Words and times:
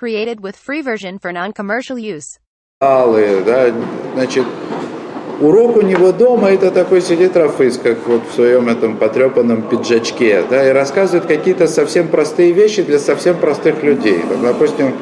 Created 0.00 0.40
with 0.40 0.56
free 0.56 0.80
version 0.80 1.18
for 1.18 1.30
non-commercial 1.30 1.98
use. 1.98 2.38
Да, 2.80 3.70
значит, 4.14 4.46
урок 5.42 5.76
у 5.76 5.82
него 5.82 6.10
дома, 6.12 6.48
это 6.52 6.70
такой 6.70 7.02
сидит 7.02 7.36
Рафыс, 7.36 7.76
как 7.76 7.98
вот 8.06 8.22
в 8.26 8.34
своем 8.34 8.70
этом 8.70 8.96
потрепанном 8.96 9.60
пиджачке, 9.60 10.42
да, 10.48 10.66
и 10.70 10.72
рассказывает 10.72 11.26
какие-то 11.26 11.66
совсем 11.66 12.08
простые 12.08 12.52
вещи 12.52 12.80
для 12.80 12.98
совсем 12.98 13.36
простых 13.36 13.82
людей. 13.82 14.22
Вот, 14.26 14.40
допустим, 14.40 14.94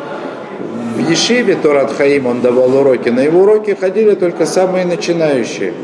в 0.97 1.09
Ешиве 1.09 1.55
Торат 1.55 1.93
Хаим 1.93 2.27
он 2.27 2.41
давал 2.41 2.75
уроки, 2.75 3.09
на 3.11 3.21
его 3.21 3.43
уроки 3.43 3.77
ходили 3.79 4.17
только 4.17 4.47
самые 4.47 4.85
начинающие. 4.85 5.75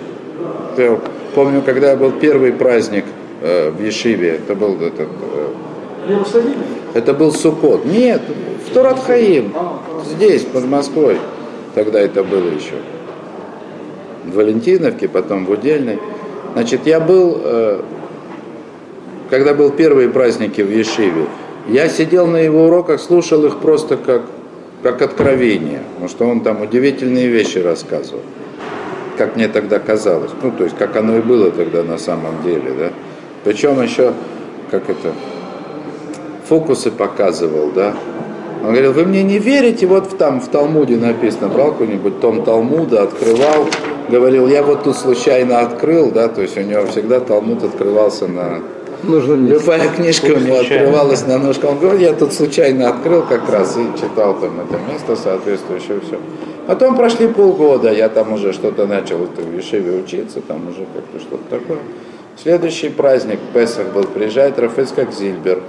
Я 0.76 0.98
помню, 1.36 1.62
когда 1.62 1.94
был 1.94 2.10
первый 2.10 2.52
праздник 2.52 3.04
э, 3.42 3.70
в 3.70 3.80
Ешиве, 3.80 4.30
это 4.30 4.56
был 4.56 4.74
этот... 4.82 5.08
Э, 5.08 5.52
это 6.94 7.12
был 7.12 7.32
Сукот. 7.32 7.84
Нет, 7.84 8.22
в 8.66 8.72
Торат 8.72 9.00
Хаим, 9.00 9.52
здесь, 10.16 10.42
под 10.42 10.66
Москвой. 10.66 11.18
Тогда 11.74 12.00
это 12.00 12.22
было 12.22 12.46
еще. 12.48 12.74
В 14.24 14.34
Валентиновке, 14.34 15.08
потом 15.08 15.44
в 15.44 15.50
Удельной. 15.50 15.98
Значит, 16.54 16.86
я 16.86 17.00
был, 17.00 17.40
э, 17.42 17.82
когда 19.28 19.54
был 19.54 19.70
первые 19.70 20.08
праздники 20.08 20.60
в 20.60 20.70
Ешиве, 20.70 21.26
я 21.68 21.88
сидел 21.88 22.26
на 22.26 22.36
его 22.36 22.66
уроках, 22.66 23.00
слушал 23.00 23.44
их 23.44 23.58
просто 23.58 23.96
как, 23.96 24.22
как 24.82 25.02
откровение, 25.02 25.80
потому 25.94 26.08
что 26.08 26.26
он 26.26 26.42
там 26.42 26.62
удивительные 26.62 27.26
вещи 27.26 27.58
рассказывал, 27.58 28.20
как 29.18 29.34
мне 29.34 29.48
тогда 29.48 29.78
казалось. 29.78 30.30
Ну, 30.42 30.52
то 30.52 30.64
есть, 30.64 30.76
как 30.76 30.94
оно 30.96 31.16
и 31.16 31.20
было 31.20 31.50
тогда 31.50 31.82
на 31.82 31.98
самом 31.98 32.42
деле, 32.44 32.72
да. 32.78 32.90
Причем 33.42 33.82
еще, 33.82 34.12
как 34.70 34.88
это, 34.88 35.12
фокусы 36.48 36.90
показывал, 36.90 37.70
да, 37.74 37.94
он 38.64 38.70
говорил, 38.70 38.92
вы 38.94 39.04
мне 39.04 39.22
не 39.22 39.38
верите, 39.38 39.86
вот 39.86 40.16
там 40.16 40.40
в 40.40 40.48
Талмуде 40.48 40.96
написано, 40.96 41.48
брал 41.48 41.72
какой-нибудь 41.72 42.20
том 42.20 42.44
Талмуда, 42.44 43.02
открывал, 43.02 43.66
говорил, 44.08 44.48
я 44.48 44.62
вот 44.62 44.84
тут 44.84 44.96
случайно 44.96 45.60
открыл, 45.60 46.10
да, 46.10 46.28
то 46.28 46.40
есть 46.40 46.56
у 46.56 46.62
него 46.62 46.86
всегда 46.86 47.20
Талмуд 47.20 47.62
открывался 47.62 48.26
на... 48.26 48.60
Нужно 49.02 49.34
Любая 49.34 49.88
книжка 49.96 50.32
у 50.32 50.38
него 50.38 50.60
открывалась 50.60 51.26
на 51.26 51.36
ножку. 51.36 51.66
Он 51.66 51.78
говорит, 51.78 52.00
я 52.00 52.14
тут 52.14 52.32
случайно 52.32 52.88
открыл 52.88 53.22
как 53.22 53.50
раз 53.50 53.76
и 53.76 54.00
читал 54.00 54.34
там 54.40 54.60
это 54.60 54.80
место 54.90 55.14
соответствующее 55.14 56.00
все. 56.00 56.18
Потом 56.66 56.96
прошли 56.96 57.28
полгода, 57.28 57.92
я 57.92 58.08
там 58.08 58.32
уже 58.32 58.54
что-то 58.54 58.86
начал 58.86 59.18
в 59.18 59.54
Вишеве 59.54 60.00
учиться, 60.00 60.40
там 60.40 60.68
уже 60.68 60.86
как-то 60.94 61.20
что-то 61.20 61.58
такое. 61.58 61.80
Следующий 62.42 62.88
праздник, 62.88 63.40
Песах 63.52 63.88
был, 63.88 64.04
приезжает 64.04 64.58
Рафыцкак 64.58 65.12
Зильбер. 65.12 65.60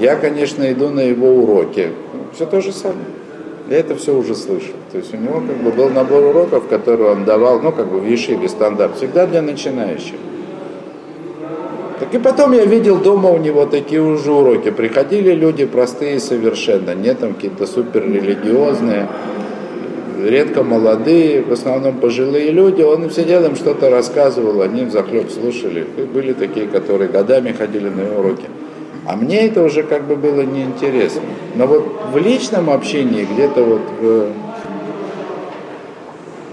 Я, 0.00 0.16
конечно, 0.16 0.70
иду 0.70 0.90
на 0.90 1.00
его 1.00 1.28
уроки. 1.28 1.90
Все 2.34 2.46
то 2.46 2.60
же 2.60 2.72
самое. 2.72 3.06
Я 3.68 3.78
это 3.78 3.94
все 3.94 4.14
уже 4.14 4.34
слышал. 4.34 4.74
То 4.92 4.98
есть 4.98 5.14
у 5.14 5.16
него 5.16 5.40
как 5.40 5.56
бы 5.56 5.70
был 5.70 5.88
набор 5.88 6.24
уроков, 6.24 6.68
которые 6.68 7.12
он 7.12 7.24
давал, 7.24 7.60
ну, 7.60 7.72
как 7.72 7.90
бы 7.90 7.98
в 7.98 8.06
Ешиве 8.06 8.48
стандарт, 8.48 8.96
всегда 8.96 9.26
для 9.26 9.40
начинающих. 9.40 10.16
Так 12.00 12.12
и 12.12 12.18
потом 12.18 12.52
я 12.52 12.64
видел 12.64 12.98
дома 12.98 13.30
у 13.30 13.38
него 13.38 13.66
такие 13.66 14.02
уже 14.02 14.32
уроки. 14.32 14.70
Приходили 14.70 15.32
люди 15.32 15.64
простые 15.64 16.18
совершенно, 16.20 16.94
не 16.94 17.14
там 17.14 17.34
какие-то 17.34 17.66
суперрелигиозные, 17.66 19.08
редко 20.22 20.62
молодые, 20.62 21.42
в 21.42 21.52
основном 21.52 21.98
пожилые 21.98 22.50
люди. 22.50 22.82
Он 22.82 23.04
им 23.04 23.10
сидел, 23.10 23.44
им 23.44 23.56
что-то 23.56 23.90
рассказывал, 23.90 24.60
они 24.62 24.90
захлеб 24.90 25.30
слушали. 25.30 25.86
И 25.96 26.02
были 26.02 26.32
такие, 26.32 26.66
которые 26.66 27.08
годами 27.08 27.52
ходили 27.52 27.88
на 27.88 28.00
его 28.00 28.20
уроки. 28.20 28.44
А 29.06 29.16
мне 29.16 29.46
это 29.46 29.62
уже 29.62 29.82
как 29.82 30.04
бы 30.04 30.16
было 30.16 30.42
неинтересно. 30.42 31.22
Но 31.54 31.66
вот 31.66 31.84
в 32.12 32.16
личном 32.16 32.70
общении, 32.70 33.24
где-то 33.24 33.62
вот 33.62 33.82
в, 34.00 34.32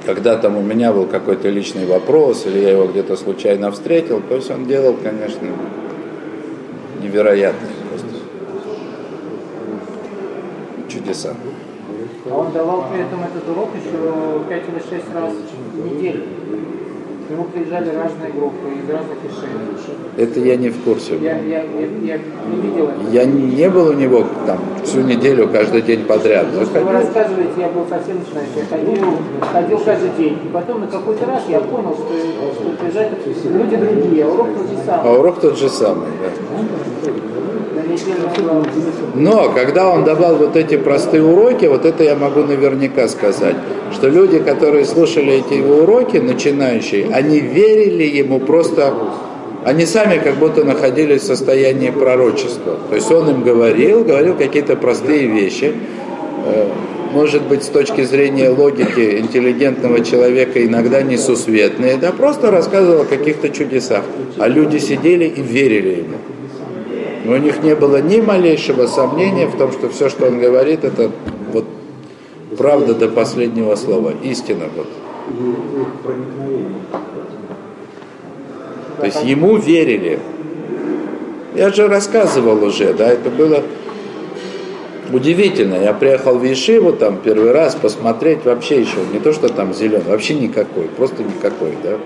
когда 0.06 0.36
там 0.36 0.58
у 0.58 0.62
меня 0.62 0.92
был 0.92 1.06
какой-то 1.06 1.50
личный 1.50 1.86
вопрос, 1.86 2.46
или 2.46 2.60
я 2.60 2.72
его 2.72 2.86
где-то 2.88 3.16
случайно 3.16 3.72
встретил, 3.72 4.22
то 4.22 4.36
есть 4.36 4.52
он 4.52 4.66
делал, 4.66 4.96
конечно, 5.02 5.48
невероятные 7.02 7.72
просто 7.90 8.08
чудеса. 10.90 11.36
А 12.30 12.36
он 12.36 12.52
давал 12.52 12.86
при 12.92 13.02
этом 13.02 13.22
этот 13.24 13.48
урок 13.50 13.70
еще 13.76 14.42
5 14.48 14.64
или 14.70 15.00
6 15.00 15.14
раз 15.14 15.34
в 15.74 15.96
неделю. 15.96 16.24
К 17.32 17.34
нему 17.34 17.46
приезжали 17.46 17.88
разные 17.96 18.30
группы 18.34 18.68
из 18.76 18.90
разных 18.90 19.18
решений. 19.24 20.04
Это 20.18 20.40
я 20.42 20.58
не 20.58 20.68
в 20.68 20.84
курсе. 20.84 21.16
Я, 21.16 21.40
я, 21.40 21.62
я, 21.62 21.88
я 22.04 22.18
не 22.18 22.62
видел. 22.62 22.90
Я 23.10 23.24
не 23.24 23.70
был 23.70 23.88
у 23.88 23.94
него 23.94 24.26
там 24.46 24.60
всю 24.84 25.00
неделю, 25.00 25.48
каждый 25.48 25.82
день 25.82 26.04
подряд. 26.04 26.48
Вы 26.52 26.92
рассказываете, 26.92 27.54
я 27.58 27.70
был 27.70 27.86
совсем 27.88 28.20
начинающий. 28.20 28.52
Я 28.58 28.66
ходил, 28.66 29.18
ходил 29.40 29.80
каждый 29.80 30.10
день. 30.18 30.40
И 30.44 30.50
потом 30.52 30.82
на 30.82 30.88
какой-то 30.88 31.26
раз 31.26 31.44
я 31.48 31.62
понял, 31.62 31.94
что, 31.94 32.10
что 32.54 32.70
приезжают 32.78 33.14
люди 33.46 33.76
другие, 33.78 34.26
а 34.26 34.28
урок 34.28 34.50
тот 34.54 34.68
же 34.68 34.78
самый. 34.86 35.02
А 35.10 35.20
урок 35.20 35.40
тот 35.40 35.58
же 35.58 35.70
самый, 35.70 36.08
да. 36.22 37.12
Но 39.16 39.52
когда 39.52 39.90
он 39.90 40.04
давал 40.04 40.36
вот 40.36 40.56
эти 40.56 40.78
простые 40.78 41.24
уроки, 41.24 41.66
вот 41.66 41.86
это 41.86 42.04
я 42.04 42.16
могу 42.16 42.42
наверняка 42.42 43.08
сказать, 43.08 43.56
что 43.94 44.08
люди, 44.08 44.40
которые 44.40 44.86
слушали 44.86 45.34
эти 45.34 45.54
его 45.54 45.84
уроки, 45.84 46.18
начинающие, 46.18 47.08
они 47.12 47.40
верили 47.40 48.04
ему 48.04 48.40
просто, 48.40 48.94
они 49.66 49.86
сами 49.86 50.18
как 50.18 50.36
будто 50.36 50.64
находились 50.64 51.22
в 51.22 51.26
состоянии 51.26 51.90
пророчества. 51.90 52.78
То 52.90 52.96
есть 52.96 53.12
он 53.12 53.30
им 53.30 53.44
говорил, 53.44 54.04
говорил 54.04 54.36
какие-то 54.36 54.76
простые 54.76 55.28
вещи, 55.28 55.74
э, 56.46 56.68
может 57.14 57.44
быть, 57.44 57.64
с 57.64 57.68
точки 57.68 58.04
зрения 58.04 58.50
логики 58.50 59.20
интеллигентного 59.20 60.04
человека 60.04 60.66
иногда 60.66 61.02
несусветные, 61.02 61.98
да, 61.98 62.12
просто 62.12 62.52
рассказывал 62.52 63.02
о 63.02 63.06
каких-то 63.06 63.50
чудесах. 63.50 64.04
А 64.38 64.48
люди 64.48 64.78
сидели 64.78 65.26
и 65.26 65.42
верили 65.42 66.00
ему. 66.00 66.18
У 67.32 67.38
них 67.38 67.64
не 67.64 67.76
было 67.76 68.02
ни 68.02 68.20
малейшего 68.20 68.88
сомнения 68.88 69.48
в 69.48 69.58
том, 69.58 69.72
что 69.72 69.88
все, 69.88 70.10
что 70.10 70.28
он 70.28 70.40
говорит, 70.40 70.84
это 70.84 71.12
вот 71.54 71.64
правда 72.58 72.94
до 72.94 73.08
последнего 73.08 73.76
слова, 73.76 74.12
истина. 74.22 74.66
Вот. 74.76 74.88
То 79.00 79.06
есть 79.06 79.24
ему 79.24 79.56
верили. 79.56 80.20
Я 81.56 81.72
же 81.72 81.88
рассказывал 81.88 82.64
уже, 82.64 82.94
да, 82.94 83.08
это 83.08 83.30
было 83.30 83.64
удивительно. 85.14 85.76
Я 85.76 85.94
приехал 85.94 86.38
в 86.38 86.44
Ешиву 86.44 86.92
там 86.92 87.18
первый 87.24 87.52
раз 87.52 87.76
посмотреть 87.76 88.44
вообще 88.44 88.82
еще, 88.82 88.98
не 89.14 89.20
то, 89.20 89.32
что 89.32 89.48
там 89.48 89.74
зеленый, 89.74 90.06
вообще 90.08 90.34
никакой, 90.34 90.84
просто 90.98 91.24
никакой, 91.24 91.78
да. 91.82 91.98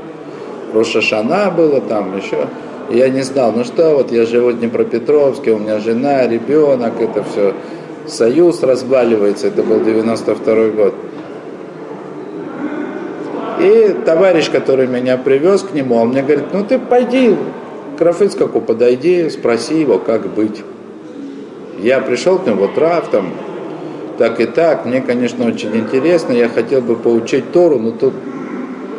Роша 0.73 1.01
Шана 1.01 1.49
было 1.49 1.81
там 1.81 2.15
еще. 2.15 2.47
Я 2.89 3.09
не 3.09 3.21
знал, 3.21 3.51
ну 3.51 3.63
что, 3.63 3.95
вот 3.95 4.11
я 4.11 4.25
живу 4.25 4.49
в 4.49 4.59
Днепропетровске, 4.59 5.51
у 5.51 5.57
меня 5.57 5.79
жена, 5.79 6.27
ребенок, 6.27 6.93
это 6.99 7.23
все, 7.23 7.53
союз 8.07 8.61
разваливается, 8.61 9.47
это 9.47 9.63
был 9.63 9.83
92 9.83 10.69
год. 10.69 10.93
И 13.59 13.95
товарищ, 14.05 14.51
который 14.51 14.85
меня 14.85 15.17
привез 15.17 15.63
к 15.63 15.73
нему, 15.73 15.95
он 15.95 16.09
мне 16.09 16.21
говорит, 16.21 16.45
ну 16.53 16.63
ты 16.63 16.77
пойди 16.77 17.35
к 17.97 18.01
Рафыцкаку 18.01 18.61
подойди, 18.61 19.29
спроси 19.29 19.79
его, 19.79 19.97
как 19.97 20.27
быть. 20.27 20.63
Я 21.79 22.01
пришел 22.01 22.37
к 22.37 22.45
нему, 22.45 22.67
вот 22.67 22.77
Раф 22.77 23.09
там, 23.09 23.31
так 24.19 24.39
и 24.39 24.45
так, 24.45 24.85
мне, 24.85 25.01
конечно, 25.01 25.47
очень 25.47 25.75
интересно, 25.75 26.33
я 26.33 26.49
хотел 26.49 26.81
бы 26.81 26.95
поучить 26.95 27.51
Тору, 27.51 27.79
но 27.79 27.91
тут 27.91 28.13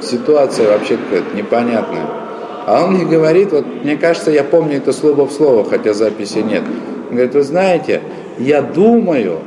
ситуация 0.03 0.71
вообще 0.71 0.97
какая-то 0.97 1.37
непонятная. 1.37 2.26
А 2.67 2.85
он 2.85 2.95
мне 2.95 3.05
говорит, 3.05 3.53
вот 3.53 3.65
мне 3.85 3.97
кажется, 3.97 4.33
я 4.33 4.43
помню 4.43 4.79
это 4.79 4.93
слово 4.93 5.25
в 5.25 5.33
слово, 5.33 5.65
хотя 5.65 5.95
записи 5.95 6.39
нет. 6.39 6.65
Он 7.09 7.15
говорит, 7.15 7.33
вы 7.33 7.43
знаете, 7.43 8.03
я 8.39 8.61
думаю, 8.61 9.39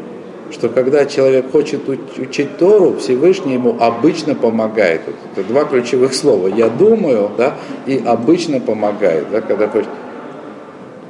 что 0.52 0.70
когда 0.70 1.06
человек 1.06 1.52
хочет 1.52 1.82
учить 1.90 2.58
Тору, 2.58 2.96
Всевышний 2.98 3.56
ему 3.56 3.76
обычно 3.78 4.36
помогает. 4.36 5.02
Вот 5.06 5.16
это 5.36 5.46
два 5.50 5.66
ключевых 5.66 6.14
слова. 6.14 6.48
Я 6.48 6.70
думаю, 6.70 7.30
да, 7.38 7.56
и 7.86 8.02
обычно 8.04 8.62
помогает, 8.62 9.30
да, 9.30 9.42
когда 9.42 9.68
хочет. 9.68 9.90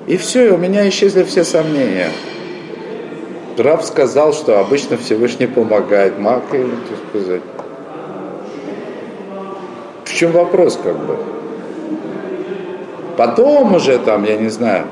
И 0.07 0.17
все, 0.17 0.47
и 0.47 0.50
у 0.50 0.57
меня 0.57 0.89
исчезли 0.89 1.21
все 1.21 1.44
сомнения. 1.44 2.09
Раб 3.55 3.83
сказал, 3.83 4.33
что 4.33 4.59
обычно 4.59 4.97
Всевышний 4.97 5.45
помогает. 5.45 6.17
Мак, 6.17 6.41
сказать. 7.12 7.41
В 10.05 10.13
чем 10.15 10.31
вопрос, 10.31 10.79
как 10.83 10.97
бы? 10.97 11.38
Потом 13.19 13.75
уже 13.75 14.00
там, 14.00 14.24
я 14.24 14.38
не 14.38 14.48
знаю, 14.48 14.86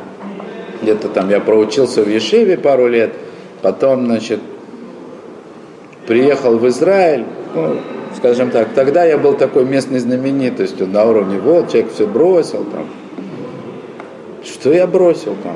где-то 0.81 1.07
там 1.07 1.29
я 1.29 1.39
проучился 1.39 2.03
в 2.03 2.09
Ешиве 2.09 2.57
пару 2.57 2.89
лет, 2.89 3.13
потом, 3.62 4.06
значит, 4.07 4.41
приехал 6.07 6.57
в 6.57 6.68
Израиль, 6.68 7.24
ну, 7.56 7.77
скажем 8.18 8.51
так, 8.51 8.68
тогда 8.75 9.06
я 9.06 9.18
был 9.18 9.35
такой 9.35 9.63
местной 9.63 10.00
знаменитостью 10.00 10.88
на 10.88 11.06
уровне, 11.06 11.39
вот, 11.39 11.71
человек 11.71 11.94
все 11.94 12.06
бросил 12.06 12.65
там. 12.65 12.88
Что 14.44 14.73
я 14.73 14.88
бросил 14.88 15.38
там? 15.41 15.56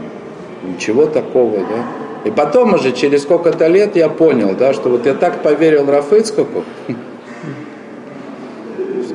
Ничего 0.63 1.07
такого, 1.07 1.57
да? 1.57 1.83
И 2.23 2.31
потом 2.31 2.75
уже, 2.75 2.93
через 2.93 3.23
сколько-то 3.23 3.67
лет, 3.67 3.97
я 3.97 4.07
понял, 4.07 4.55
да, 4.57 4.71
что 4.73 4.87
вот 4.87 5.05
я 5.05 5.13
так 5.13 5.43
поверил 5.43 5.91
Рафыцкаку, 5.91 6.63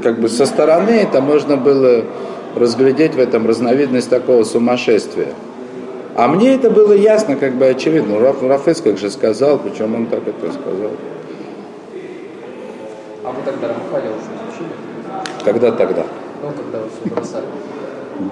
как 0.03 0.21
бы 0.21 0.29
со 0.29 0.45
стороны 0.45 0.91
это 0.91 1.23
можно 1.23 1.57
было 1.57 2.05
разглядеть 2.57 3.15
в 3.15 3.19
этом 3.19 3.47
разновидность 3.47 4.11
такого 4.11 4.45
сумасшествия. 4.45 5.29
А 6.15 6.29
мне 6.29 6.55
это 6.55 6.71
было 6.71 6.95
ясно, 6.95 7.37
как 7.37 7.55
бы 7.55 7.67
очевидно. 7.67 8.19
Раф, 8.19 8.43
Рафыцкак 8.43 8.97
же 8.97 9.11
сказал, 9.11 9.59
причем 9.59 9.95
он 9.95 10.07
так 10.07 10.27
это 10.27 10.51
сказал. 10.51 10.91
А 13.23 13.33
вы 13.33 13.43
тогда 13.45 13.69
Рамхаля 13.69 14.11
уже 14.11 14.31
изучили? 14.33 14.71
Когда 15.45 15.73
тогда? 15.73 16.07
Ну, 16.43 16.51
когда 16.53 16.79
вы 16.79 16.89
все 16.89 17.15
бросали. 17.15 17.45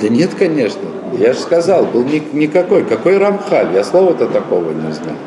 Да 0.01 0.09
нет, 0.09 0.31
конечно. 0.35 0.81
Я 1.19 1.35
же 1.35 1.41
сказал, 1.41 1.85
был 1.85 2.05
ни, 2.05 2.23
никакой. 2.33 2.85
Какой 2.85 3.19
Рамхаль? 3.19 3.75
Я 3.75 3.85
слова-то 3.85 4.29
такого 4.29 4.71
не 4.71 4.93
знаю. 4.93 5.19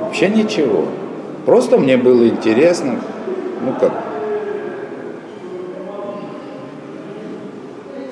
Вообще 0.00 0.28
ничего. 0.28 0.84
Просто 1.46 1.78
мне 1.78 1.96
было 1.96 2.28
интересно. 2.28 3.00
Ну 3.64 3.74
как? 3.80 3.92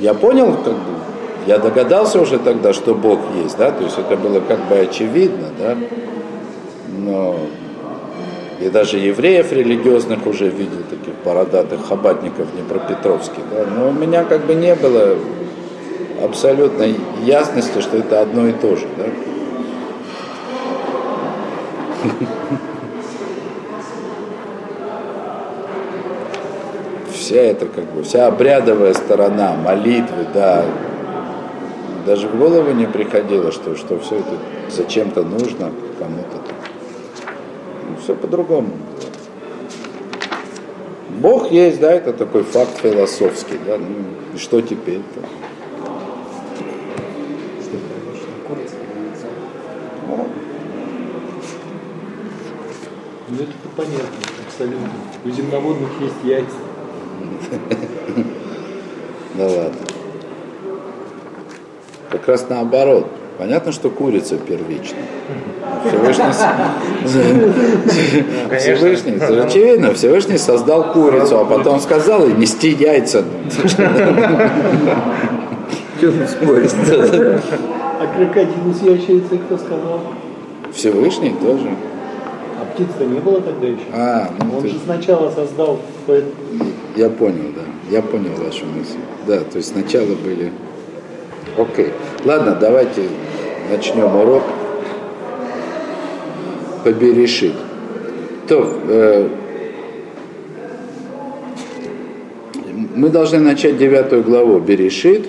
Я 0.00 0.14
понял, 0.14 0.52
как 0.64 0.74
бы, 0.74 0.98
я 1.46 1.58
догадался 1.58 2.20
уже 2.20 2.38
тогда, 2.38 2.72
что 2.72 2.94
Бог 2.94 3.18
есть, 3.42 3.56
да, 3.56 3.70
то 3.72 3.82
есть 3.84 3.98
это 3.98 4.16
было 4.16 4.40
как 4.40 4.60
бы 4.68 4.76
очевидно, 4.76 5.48
да, 5.58 5.76
но 6.98 7.36
и 8.60 8.68
даже 8.70 8.98
евреев 8.98 9.52
религиозных 9.52 10.26
уже 10.26 10.48
видел, 10.48 10.82
таких 10.90 11.14
бородатых 11.24 11.86
хабатников 11.86 12.48
Днепропетровских. 12.52 13.42
Да? 13.52 13.64
Но 13.64 13.90
у 13.90 13.92
меня 13.92 14.24
как 14.24 14.46
бы 14.46 14.54
не 14.54 14.74
было 14.74 15.16
абсолютной 16.24 16.96
ясности, 17.22 17.80
что 17.80 17.98
это 17.98 18.20
одно 18.20 18.48
и 18.48 18.52
то 18.52 18.74
же. 18.74 18.86
Да? 18.96 19.04
Вся 27.28 27.42
эта 27.42 27.66
как 27.66 27.84
бы, 27.92 28.04
вся 28.04 28.26
обрядовая 28.26 28.94
сторона, 28.94 29.54
молитвы, 29.54 30.26
да, 30.32 30.64
даже 32.06 32.26
в 32.26 32.38
голову 32.38 32.70
не 32.72 32.86
приходило, 32.86 33.52
что, 33.52 33.76
что 33.76 33.98
все 33.98 34.20
это 34.20 34.38
зачем-то 34.70 35.24
нужно 35.24 35.70
кому-то 35.98 36.38
все 38.00 38.14
по-другому. 38.14 38.70
Бог 41.20 41.50
есть, 41.50 41.80
да, 41.80 41.92
это 41.92 42.14
такой 42.14 42.44
факт 42.44 42.78
философский, 42.78 43.58
да, 43.66 43.76
ну 43.76 43.88
и 44.34 44.38
что 44.38 44.62
теперь-то? 44.62 45.20
Ну 53.28 53.36
это 53.36 53.52
понятно, 53.76 54.16
абсолютно. 54.46 54.88
У 55.26 55.28
земноводных 55.28 55.90
есть 56.00 56.24
яйца. 56.24 56.56
Да 59.34 59.44
ладно. 59.44 59.78
Как 62.10 62.26
раз 62.28 62.46
наоборот. 62.48 63.06
Понятно, 63.38 63.70
что 63.70 63.88
курица 63.90 64.36
первична. 64.36 64.96
Всевышний, 65.84 66.24
Всевышний, 68.58 69.12
это 69.12 69.44
очевидно, 69.44 69.94
Всевышний 69.94 70.38
создал 70.38 70.92
курицу, 70.92 71.38
а 71.38 71.44
потом 71.44 71.78
сказал 71.78 72.26
ей 72.26 72.34
нести 72.34 72.70
яйца. 72.70 73.24
Что 75.98 76.08
он 76.08 76.26
спорит? 76.28 76.74
А 78.00 78.06
крокодил 78.16 78.74
с 78.74 78.82
ящерицей 78.82 79.38
кто 79.38 79.56
сказал? 79.58 80.00
Всевышний 80.72 81.34
тоже. 81.40 81.68
А 82.60 82.64
птиц 82.74 82.88
не 83.00 83.20
было 83.20 83.40
тогда 83.40 83.66
еще? 83.68 83.80
А, 83.92 84.30
ну 84.40 84.56
Он 84.56 84.62
ты- 84.62 84.68
же 84.70 84.78
сначала 84.84 85.30
создал 85.30 85.78
Я 86.98 87.10
понял, 87.10 87.52
да. 87.54 87.62
Я 87.96 88.02
понял 88.02 88.32
вашу 88.36 88.66
мысль. 88.66 88.98
Да, 89.24 89.38
то 89.38 89.58
есть 89.58 89.68
сначала 89.68 90.16
были... 90.16 90.50
Окей. 91.56 91.92
Ладно, 92.24 92.58
давайте 92.60 93.02
начнем 93.70 94.16
урок. 94.16 94.42
Поберешит. 96.82 97.52
То, 98.48 98.80
э, 98.88 99.28
мы 102.96 103.10
должны 103.10 103.38
начать 103.38 103.78
девятую 103.78 104.24
главу 104.24 104.58
Берешит. 104.58 105.24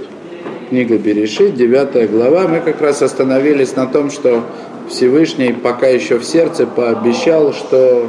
Книга 0.69 0.97
Берешит, 0.97 1.53
девятая 1.53 2.07
глава. 2.07 2.47
Мы 2.47 2.61
как 2.61 2.81
раз 2.81 3.03
остановились 3.03 3.75
на 3.75 3.85
том, 3.85 4.09
что 4.09 4.43
Всевышний 4.89 5.53
пока 5.53 5.85
еще 5.85 6.17
в 6.17 6.25
сердце 6.25 6.65
пообещал, 6.65 7.53
что 7.53 8.07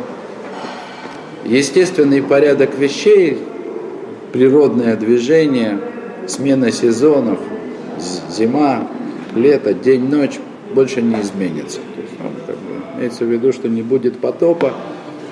естественный 1.44 2.22
порядок 2.22 2.78
вещей, 2.78 3.38
природное 4.32 4.96
движение, 4.96 5.78
смена 6.26 6.70
сезонов, 6.70 7.38
зима, 8.30 8.88
лето, 9.34 9.74
день, 9.74 10.08
ночь 10.08 10.38
больше 10.74 11.02
не 11.02 11.20
изменится. 11.20 11.80
То 11.94 12.02
есть, 12.02 12.14
ну, 12.18 12.30
как 12.46 12.56
бы, 12.56 12.98
имеется 12.98 13.24
в 13.24 13.28
виду, 13.28 13.52
что 13.52 13.68
не 13.68 13.82
будет 13.82 14.18
потопа, 14.18 14.72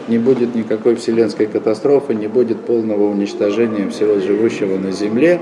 не 0.09 0.19
будет 0.19 0.55
никакой 0.55 0.97
вселенской 0.97 1.47
катастрофы, 1.47 2.15
не 2.15 2.27
будет 2.27 2.61
полного 2.61 3.05
уничтожения 3.05 3.89
всего 3.91 4.19
живущего 4.19 4.79
на 4.79 4.91
земле 4.91 5.41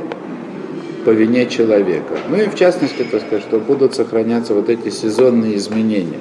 по 1.05 1.11
вине 1.11 1.47
человека. 1.47 2.19
Ну 2.29 2.37
и 2.37 2.47
в 2.47 2.57
частности, 2.57 3.07
так 3.11 3.23
сказать, 3.23 3.45
что 3.45 3.61
будут 3.61 3.95
сохраняться 3.95 4.55
вот 4.55 4.69
эти 4.69 4.91
сезонные 4.91 5.57
изменения, 5.57 6.19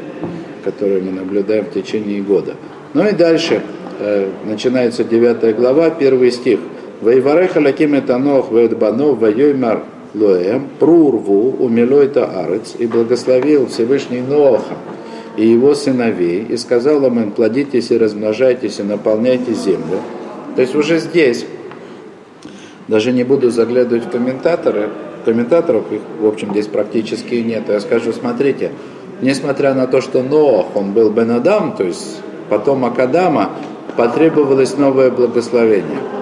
которые 0.64 1.02
мы 1.02 1.12
наблюдаем 1.12 1.66
в 1.66 1.74
течение 1.74 2.22
года. 2.22 2.56
Ну 2.94 3.08
и 3.08 3.12
дальше 3.12 3.64
э, 4.00 4.30
начинается 4.46 5.04
9 5.04 5.56
глава, 5.56 5.90
первый 5.90 6.32
стих. 6.32 6.60
Ваивареха 7.02 7.60
лаким 7.60 7.98
этанох 7.98 8.50
вэдбанов 8.52 9.20
вайоймар 9.20 9.84
лоэм 10.14 10.70
прурву 10.80 11.56
умилойта 11.60 12.26
арец 12.26 12.76
и 12.80 12.88
благословил 12.88 13.68
Всевышний 13.68 14.22
Ноаха 14.22 14.76
и 15.36 15.46
его 15.46 15.76
сыновей 15.76 16.46
и 16.48 16.56
сказал 16.58 17.06
им, 17.06 17.32
плодитесь 17.32 17.92
и 17.92 17.98
размножайтесь 17.98 18.80
и 18.80 18.84
наполняйте 18.84 19.54
землю. 19.54 20.00
То 20.56 20.62
есть 20.62 20.76
уже 20.76 21.00
здесь 21.00 21.46
даже 22.88 23.12
не 23.12 23.24
буду 23.24 23.50
заглядывать 23.50 24.06
в 24.06 24.10
комментаторы, 24.10 24.90
комментаторов, 25.26 25.92
их, 25.92 26.02
в 26.22 26.26
общем, 26.26 26.52
здесь 26.52 26.68
практически 26.68 27.36
нет. 27.36 27.64
Я 27.68 27.82
скажу, 27.82 28.14
смотрите, 28.14 28.72
несмотря 29.22 29.74
на 29.74 29.88
то, 29.88 30.00
что 30.00 30.24
Ноах, 30.24 30.68
он 30.76 30.94
был 30.94 31.10
Бен 31.10 31.32
Адам, 31.32 31.76
то 31.76 31.84
есть 31.84 32.22
потомок 32.50 32.98
Адама, 33.00 33.50
потребовалось 33.98 34.78
новое 34.78 35.10
благословение. 35.10 36.15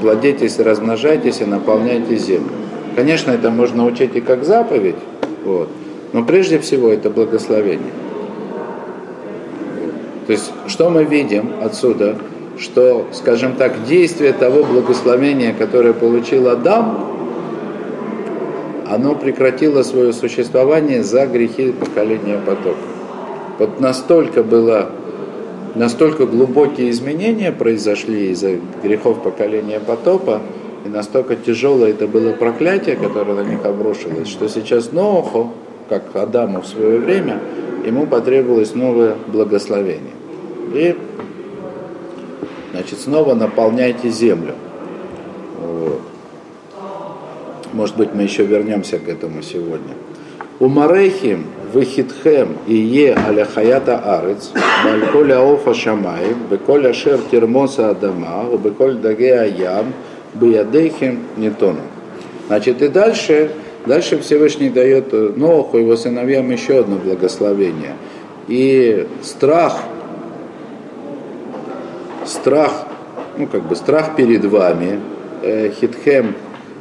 Плодитесь, 0.00 0.58
размножайтесь 0.58 1.40
и 1.40 1.44
наполняйте 1.44 2.16
землю. 2.16 2.50
Конечно, 2.96 3.30
это 3.30 3.50
можно 3.50 3.84
учить 3.84 4.16
и 4.16 4.20
как 4.20 4.44
заповедь, 4.44 4.96
вот, 5.44 5.68
но 6.12 6.24
прежде 6.24 6.58
всего 6.58 6.88
это 6.88 7.10
благословение. 7.10 7.92
То 10.26 10.32
есть, 10.32 10.52
что 10.68 10.90
мы 10.90 11.04
видим 11.04 11.52
отсюда? 11.62 12.16
Что, 12.58 13.06
скажем 13.12 13.54
так, 13.56 13.84
действие 13.84 14.32
того 14.32 14.64
благословения, 14.64 15.54
которое 15.54 15.92
получил 15.92 16.48
Адам, 16.48 17.06
оно 18.88 19.14
прекратило 19.14 19.82
свое 19.82 20.12
существование 20.12 21.02
за 21.02 21.26
грехи 21.26 21.72
поколения 21.72 22.38
потока. 22.44 22.76
Вот 23.58 23.80
настолько 23.80 24.42
было, 24.42 24.90
настолько 25.74 26.26
глубокие 26.26 26.90
изменения 26.90 27.52
произошли 27.52 28.30
из-за 28.30 28.58
грехов 28.82 29.22
поколения 29.22 29.80
потопа, 29.80 30.40
и 30.84 30.88
настолько 30.88 31.36
тяжелое 31.36 31.90
это 31.90 32.06
было 32.06 32.32
проклятие, 32.32 32.96
которое 32.96 33.34
на 33.34 33.48
них 33.48 33.64
обрушилось, 33.64 34.28
что 34.28 34.48
сейчас 34.48 34.92
Ноаху, 34.92 35.52
как 35.88 36.14
Адаму 36.14 36.62
в 36.62 36.66
свое 36.66 36.98
время, 36.98 37.40
ему 37.84 38.06
потребовалось 38.06 38.74
новое 38.74 39.16
благословение. 39.26 40.14
И, 40.74 40.96
значит, 42.72 43.00
снова 43.00 43.34
наполняйте 43.34 44.08
землю. 44.08 44.54
Может 47.72 47.96
быть, 47.96 48.14
мы 48.14 48.22
еще 48.22 48.44
вернемся 48.44 48.98
к 48.98 49.08
этому 49.08 49.42
сегодня. 49.42 49.94
Умарехим 50.60 51.46
вехитхем 51.74 52.58
и 52.66 52.76
е 52.76 53.16
аля 53.28 53.46
хаята 53.46 54.00
арец, 54.04 54.52
бальколя 54.84 55.40
офа 55.40 55.74
шамаем, 55.74 56.36
беколя 56.50 56.92
шер 56.92 57.18
термоса 57.30 57.90
адама, 57.90 58.44
беколь 58.62 58.96
даге 58.96 59.40
аям, 59.40 59.94
биядейхим 60.34 61.20
нетону. 61.38 61.80
Значит, 62.48 62.82
и 62.82 62.88
дальше, 62.88 63.52
дальше 63.86 64.18
Всевышний 64.18 64.68
дает 64.68 65.12
Ноху 65.36 65.78
и 65.78 65.82
его 65.82 65.96
сыновьям 65.96 66.50
еще 66.50 66.80
одно 66.80 66.96
благословение. 66.96 67.94
И 68.48 69.06
страх, 69.22 69.78
страх, 72.26 72.86
ну 73.38 73.46
как 73.46 73.62
бы 73.62 73.76
страх 73.76 74.16
перед 74.16 74.44
вами, 74.44 75.00
э, 75.42 75.70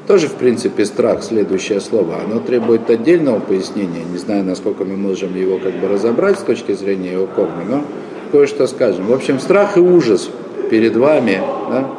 Тоже, 0.10 0.28
в 0.28 0.34
принципе, 0.34 0.86
страх, 0.86 1.22
следующее 1.22 1.80
слово, 1.80 2.16
оно 2.26 2.40
требует 2.40 2.90
отдельного 2.90 3.40
пояснения. 3.40 4.04
Не 4.12 4.18
знаю, 4.18 4.44
насколько 4.44 4.84
мы 4.84 4.98
можем 4.98 5.36
его 5.36 5.60
как 5.60 5.76
бы 5.76 5.88
разобрать 5.88 6.40
с 6.40 6.42
точки 6.42 6.72
зрения 6.72 7.12
его 7.12 7.28
корня, 7.28 7.64
но 7.70 7.84
кое-что 8.32 8.66
скажем. 8.66 9.06
В 9.06 9.14
общем, 9.14 9.40
страх 9.40 9.78
и 9.78 9.80
ужас 9.80 10.32
перед 10.72 10.96
вами 10.96 11.40
да, 11.70 11.92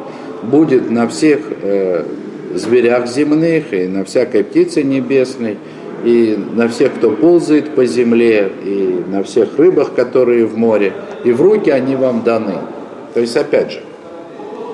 будет 0.43 0.91
на 0.91 1.07
всех 1.07 1.39
э, 1.61 2.03
зверях 2.53 3.07
земных 3.07 3.73
и 3.73 3.87
на 3.87 4.03
всякой 4.03 4.43
птице 4.43 4.83
небесной, 4.83 5.57
и 6.03 6.37
на 6.53 6.67
всех, 6.67 6.95
кто 6.95 7.11
ползает 7.11 7.75
по 7.75 7.85
земле, 7.85 8.51
и 8.65 9.05
на 9.07 9.23
всех 9.23 9.57
рыбах, 9.57 9.93
которые 9.93 10.45
в 10.45 10.57
море, 10.57 10.91
и 11.23 11.31
в 11.31 11.41
руки 11.41 11.69
они 11.69 11.95
вам 11.95 12.23
даны. 12.23 12.57
То 13.13 13.21
есть, 13.21 13.37
опять 13.37 13.71
же, 13.71 13.79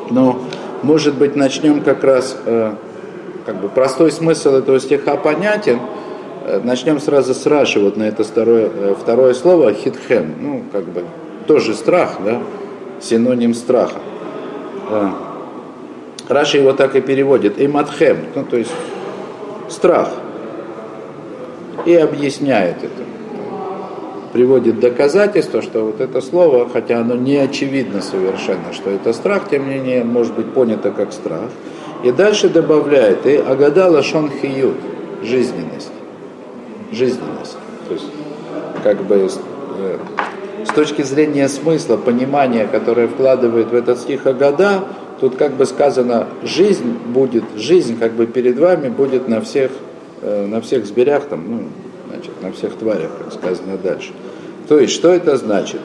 но, 0.10 0.41
может 0.82 1.13
быть, 1.13 1.36
начнем 1.36 1.82
как 1.82 2.03
раз, 2.03 2.36
э, 2.48 2.72
как 3.47 3.55
бы 3.55 3.69
простой 3.69 4.11
смысл 4.11 4.55
этого 4.55 4.79
стиха 4.79 5.15
понятен, 5.15 5.79
э, 6.45 6.61
начнем 6.63 6.99
сразу 6.99 7.33
с 7.33 7.45
Раши, 7.47 7.79
вот 7.79 7.97
на 7.97 8.03
это 8.03 8.23
второе, 8.23 8.69
э, 8.71 8.95
второе 9.01 9.33
слово, 9.33 9.73
хитхем, 9.73 10.35
ну, 10.39 10.63
как 10.71 10.83
бы, 10.83 11.05
тоже 11.47 11.73
страх, 11.73 12.17
да, 12.23 12.41
синоним 13.01 13.55
страха. 13.55 13.99
Э, 14.91 15.09
Раши 16.27 16.57
его 16.57 16.73
так 16.73 16.95
и 16.95 17.01
переводит, 17.01 17.59
иматхем, 17.59 18.17
ну, 18.35 18.43
то 18.43 18.57
есть 18.57 18.71
страх– 19.69 20.09
и 21.87 21.95
объясняет 21.95 22.77
это. 22.83 23.03
Приводит 24.33 24.79
доказательство, 24.81 25.61
что 25.61 25.85
вот 25.85 26.01
это 26.01 26.19
слово, 26.19 26.67
хотя 26.67 26.99
оно 26.99 27.15
не 27.15 27.37
очевидно 27.37 28.01
совершенно, 28.01 28.73
что 28.73 28.89
это 28.89 29.13
страх, 29.13 29.49
тем 29.49 29.69
не 29.69 29.75
менее 29.75 30.03
может 30.03 30.35
быть 30.35 30.53
понято 30.53 30.91
как 30.91 31.13
страх. 31.13 31.49
И 32.03 32.11
дальше 32.11 32.49
добавляет, 32.49 33.25
и 33.25 33.35
агадала 33.35 34.03
шон 34.03 34.29
хиют, 34.29 34.77
жизненность. 35.23 35.91
Жизненность. 36.91 37.57
То 37.87 37.93
есть, 37.93 38.05
как 38.83 39.03
бы 39.03 39.27
э, 39.79 39.97
с 40.65 40.73
точки 40.73 41.01
зрения 41.01 41.49
смысла, 41.49 41.97
понимания, 41.97 42.67
которое 42.67 43.07
вкладывает 43.07 43.71
в 43.71 43.75
этот 43.75 43.99
стих 43.99 44.25
Агада, 44.25 44.85
тут 45.19 45.35
как 45.35 45.53
бы 45.53 45.65
сказано, 45.65 46.27
жизнь 46.43 46.97
будет, 47.07 47.43
жизнь 47.55 47.97
как 47.97 48.13
бы 48.13 48.27
перед 48.27 48.59
вами 48.59 48.89
будет 48.89 49.27
на 49.27 49.41
всех 49.41 49.71
Э, 50.19 50.47
на 50.47 50.61
всех 50.61 50.87
зверях, 50.87 51.25
там, 51.25 51.43
ну, 51.47 51.63
значит, 52.09 52.31
на 52.41 52.51
всех 52.51 52.73
тварях, 52.75 53.11
как 53.19 53.33
сказано 53.33 53.77
дальше. 53.77 54.13
То 54.67 54.79
есть, 54.79 54.93
что 54.93 55.09
это 55.09 55.37
значит? 55.37 55.79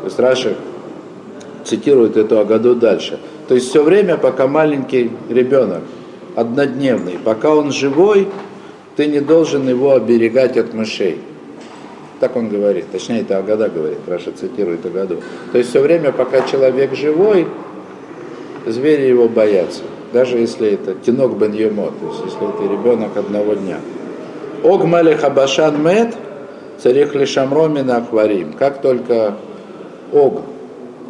То 0.00 0.04
есть 0.04 0.18
Раши 0.18 0.56
цитирует 1.64 2.18
эту 2.18 2.38
Агаду 2.38 2.74
дальше. 2.74 3.18
То 3.48 3.54
есть 3.54 3.68
все 3.68 3.82
время, 3.82 4.16
пока 4.16 4.46
маленький 4.46 5.10
ребенок, 5.28 5.82
однодневный, 6.34 7.18
пока 7.22 7.54
он 7.54 7.72
живой, 7.72 8.28
ты 8.96 9.06
не 9.06 9.20
должен 9.20 9.68
его 9.68 9.92
оберегать 9.92 10.56
от 10.56 10.74
мышей. 10.74 11.18
Так 12.20 12.34
он 12.36 12.48
говорит, 12.48 12.86
точнее 12.90 13.20
это 13.20 13.38
Агада 13.38 13.68
говорит, 13.68 13.98
Раша 14.06 14.32
цитирует 14.32 14.84
Агаду. 14.86 15.20
То 15.52 15.58
есть 15.58 15.70
все 15.70 15.80
время, 15.80 16.12
пока 16.12 16.40
человек 16.42 16.94
живой, 16.94 17.46
звери 18.66 19.02
его 19.02 19.28
боятся 19.28 19.82
даже 20.12 20.38
если 20.38 20.72
это 20.72 20.94
тинок 20.94 21.36
бен 21.36 21.52
йомо, 21.52 21.92
то 22.00 22.06
есть 22.06 22.24
если 22.24 22.48
это 22.48 22.72
ребенок 22.72 23.16
одного 23.16 23.54
дня. 23.54 23.78
Ог 24.62 24.84
малих 24.84 25.24
абашан 25.24 25.82
мед, 25.82 26.14
царих 26.78 27.14
лишамромина 27.14 27.98
акварим. 27.98 28.54
Как 28.54 28.80
только 28.80 29.34
Ог, 30.12 30.42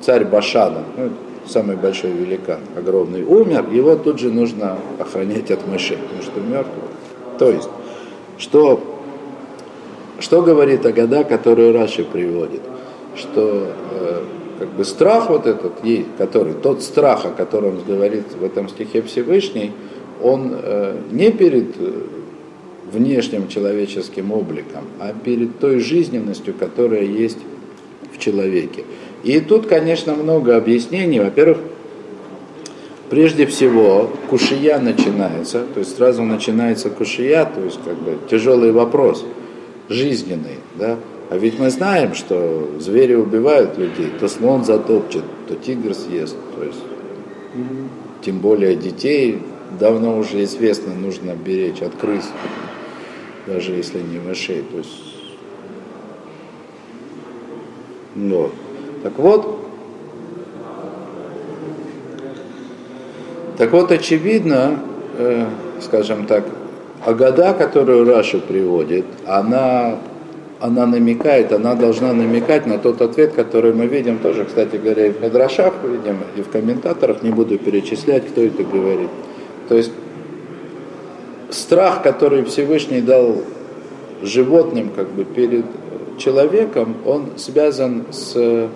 царь 0.02 0.24
Башана, 0.24 0.82
ну, 0.96 1.10
самый 1.48 1.76
большой 1.76 2.10
великан, 2.10 2.60
огромный, 2.76 3.22
умер, 3.22 3.66
его 3.72 3.96
тут 3.96 4.18
же 4.18 4.30
нужно 4.30 4.78
охранять 4.98 5.50
от 5.50 5.66
мышей, 5.66 5.98
потому 5.98 6.22
что 6.22 6.40
мертв. 6.40 6.70
То 7.38 7.50
есть, 7.50 7.68
что, 8.38 8.80
что 10.20 10.42
говорит 10.42 10.84
Агада, 10.84 11.24
которую 11.24 11.72
Раши 11.72 12.04
приводит? 12.04 12.62
Что 13.14 13.72
э, 13.92 14.22
как 14.58 14.68
бы 14.70 14.84
страх 14.84 15.30
вот 15.30 15.46
этот, 15.46 15.72
который, 16.18 16.54
тот 16.54 16.82
страх, 16.82 17.24
о 17.26 17.30
котором 17.30 17.80
говорит 17.86 18.24
в 18.38 18.44
этом 18.44 18.68
стихе 18.68 19.02
Всевышний, 19.02 19.72
он 20.22 20.52
э, 20.54 20.96
не 21.10 21.30
перед 21.30 21.76
э, 21.78 21.92
внешним 22.92 23.48
человеческим 23.48 24.32
обликом, 24.32 24.84
а 24.98 25.12
перед 25.12 25.58
той 25.58 25.80
жизненностью, 25.80 26.54
которая 26.54 27.02
есть 27.02 27.38
в 28.12 28.18
человеке. 28.18 28.84
И 29.26 29.40
тут, 29.40 29.66
конечно, 29.66 30.14
много 30.14 30.56
объяснений. 30.56 31.18
Во-первых, 31.18 31.58
прежде 33.10 33.44
всего, 33.46 34.08
кушия 34.30 34.78
начинается, 34.78 35.64
то 35.74 35.80
есть 35.80 35.96
сразу 35.96 36.22
начинается 36.22 36.90
кушия, 36.90 37.44
то 37.44 37.60
есть 37.60 37.80
как 37.84 37.96
бы 37.96 38.18
тяжелый 38.30 38.70
вопрос, 38.70 39.24
жизненный, 39.88 40.60
да, 40.76 40.96
а 41.28 41.38
ведь 41.38 41.58
мы 41.58 41.70
знаем, 41.70 42.14
что 42.14 42.70
звери 42.78 43.14
убивают 43.14 43.76
людей, 43.76 44.12
то 44.20 44.28
слон 44.28 44.64
затопчет, 44.64 45.24
то 45.48 45.56
тигр 45.56 45.92
съест. 45.92 46.36
То 46.56 46.62
есть, 46.62 46.78
тем 48.22 48.38
более 48.38 48.76
детей 48.76 49.40
давно 49.80 50.18
уже 50.18 50.44
известно, 50.44 50.94
нужно 50.94 51.32
беречь 51.34 51.82
от 51.82 51.96
крыс, 51.96 52.26
даже 53.48 53.72
если 53.72 53.98
не 53.98 54.20
мышей. 54.20 54.62
То 54.70 54.78
есть, 54.78 54.90
вот. 58.14 58.52
Так 59.06 59.18
вот, 59.18 59.58
так 63.56 63.70
вот, 63.70 63.92
очевидно, 63.92 64.80
э, 65.16 65.46
скажем 65.80 66.26
так, 66.26 66.44
Агада, 67.04 67.54
которую 67.54 68.04
Раша 68.04 68.38
приводит, 68.38 69.04
она 69.24 69.98
она 70.58 70.86
намекает, 70.86 71.52
она 71.52 71.76
должна 71.76 72.12
намекать 72.12 72.66
на 72.66 72.78
тот 72.78 73.00
ответ, 73.00 73.34
который 73.34 73.72
мы 73.72 73.86
видим 73.86 74.18
тоже, 74.18 74.44
кстати 74.44 74.74
говоря, 74.74 75.06
и 75.06 75.10
в 75.10 75.22
Медрашах 75.22 75.74
видим, 75.84 76.18
и 76.34 76.42
в 76.42 76.48
комментаторах, 76.48 77.22
не 77.22 77.30
буду 77.30 77.58
перечислять, 77.58 78.26
кто 78.26 78.40
это 78.40 78.64
говорит. 78.64 79.10
То 79.68 79.76
есть 79.76 79.92
страх, 81.50 82.02
который 82.02 82.42
Всевышний 82.42 83.02
дал 83.02 83.36
животным 84.20 84.90
как 84.96 85.10
бы 85.10 85.24
перед 85.24 85.66
человеком, 86.18 86.96
он 87.06 87.28
связан 87.36 88.06
с, 88.10 88.68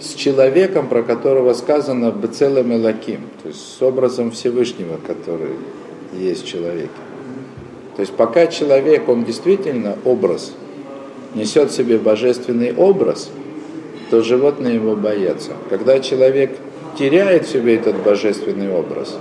с 0.00 0.14
человеком, 0.14 0.88
про 0.88 1.02
которого 1.02 1.54
сказано 1.54 2.10
«бецелем 2.10 2.72
элаким», 2.74 3.20
то 3.42 3.48
есть 3.48 3.78
с 3.78 3.82
образом 3.82 4.30
Всевышнего, 4.30 4.98
который 5.06 5.56
есть 6.12 6.44
в 6.44 6.46
человеке. 6.46 6.90
То 7.96 8.00
есть 8.00 8.12
пока 8.12 8.46
человек, 8.46 9.08
он 9.08 9.24
действительно 9.24 9.96
образ– 10.04 10.52
несет 11.36 11.70
в 11.70 11.74
себе 11.74 11.98
божественный 11.98 12.74
образ, 12.74 13.30
то 14.10 14.22
животные 14.22 14.76
его 14.76 14.96
боятся. 14.96 15.52
Когда 15.68 16.00
человек 16.00 16.56
теряет 16.98 17.46
в 17.46 17.52
себе 17.52 17.76
этот 17.76 17.96
божественный 18.02 18.72
образ, 18.72 19.16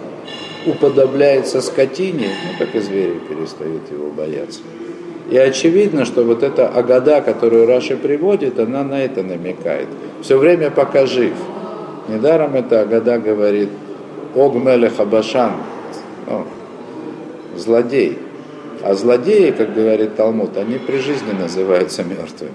уподобляется 0.65 1.61
скотине, 1.61 2.29
ну 2.45 2.57
так 2.57 2.73
и 2.73 2.79
звери 2.79 3.19
перестают 3.29 3.91
его 3.91 4.09
бояться. 4.09 4.61
И 5.29 5.37
очевидно, 5.37 6.05
что 6.05 6.23
вот 6.23 6.43
эта 6.43 6.67
агада, 6.67 7.21
которую 7.21 7.65
Раши 7.65 7.97
приводит, 7.97 8.59
она 8.59 8.83
на 8.83 9.03
это 9.03 9.23
намекает. 9.23 9.87
Все 10.21 10.37
время 10.37 10.69
пока 10.69 11.07
жив. 11.07 11.33
Недаром 12.07 12.55
эта 12.55 12.81
агада 12.81 13.17
говорит 13.17 13.69
Ог 14.35 14.55
Мелех 14.55 14.99
Абашан, 14.99 15.53
ну, 16.27 16.45
злодей. 17.55 18.19
А 18.83 18.93
злодеи, 18.93 19.49
как 19.51 19.73
говорит 19.73 20.15
Талмуд, 20.15 20.57
они 20.57 20.77
при 20.77 20.97
жизни 20.97 21.31
называются 21.31 22.03
мертвыми. 22.03 22.51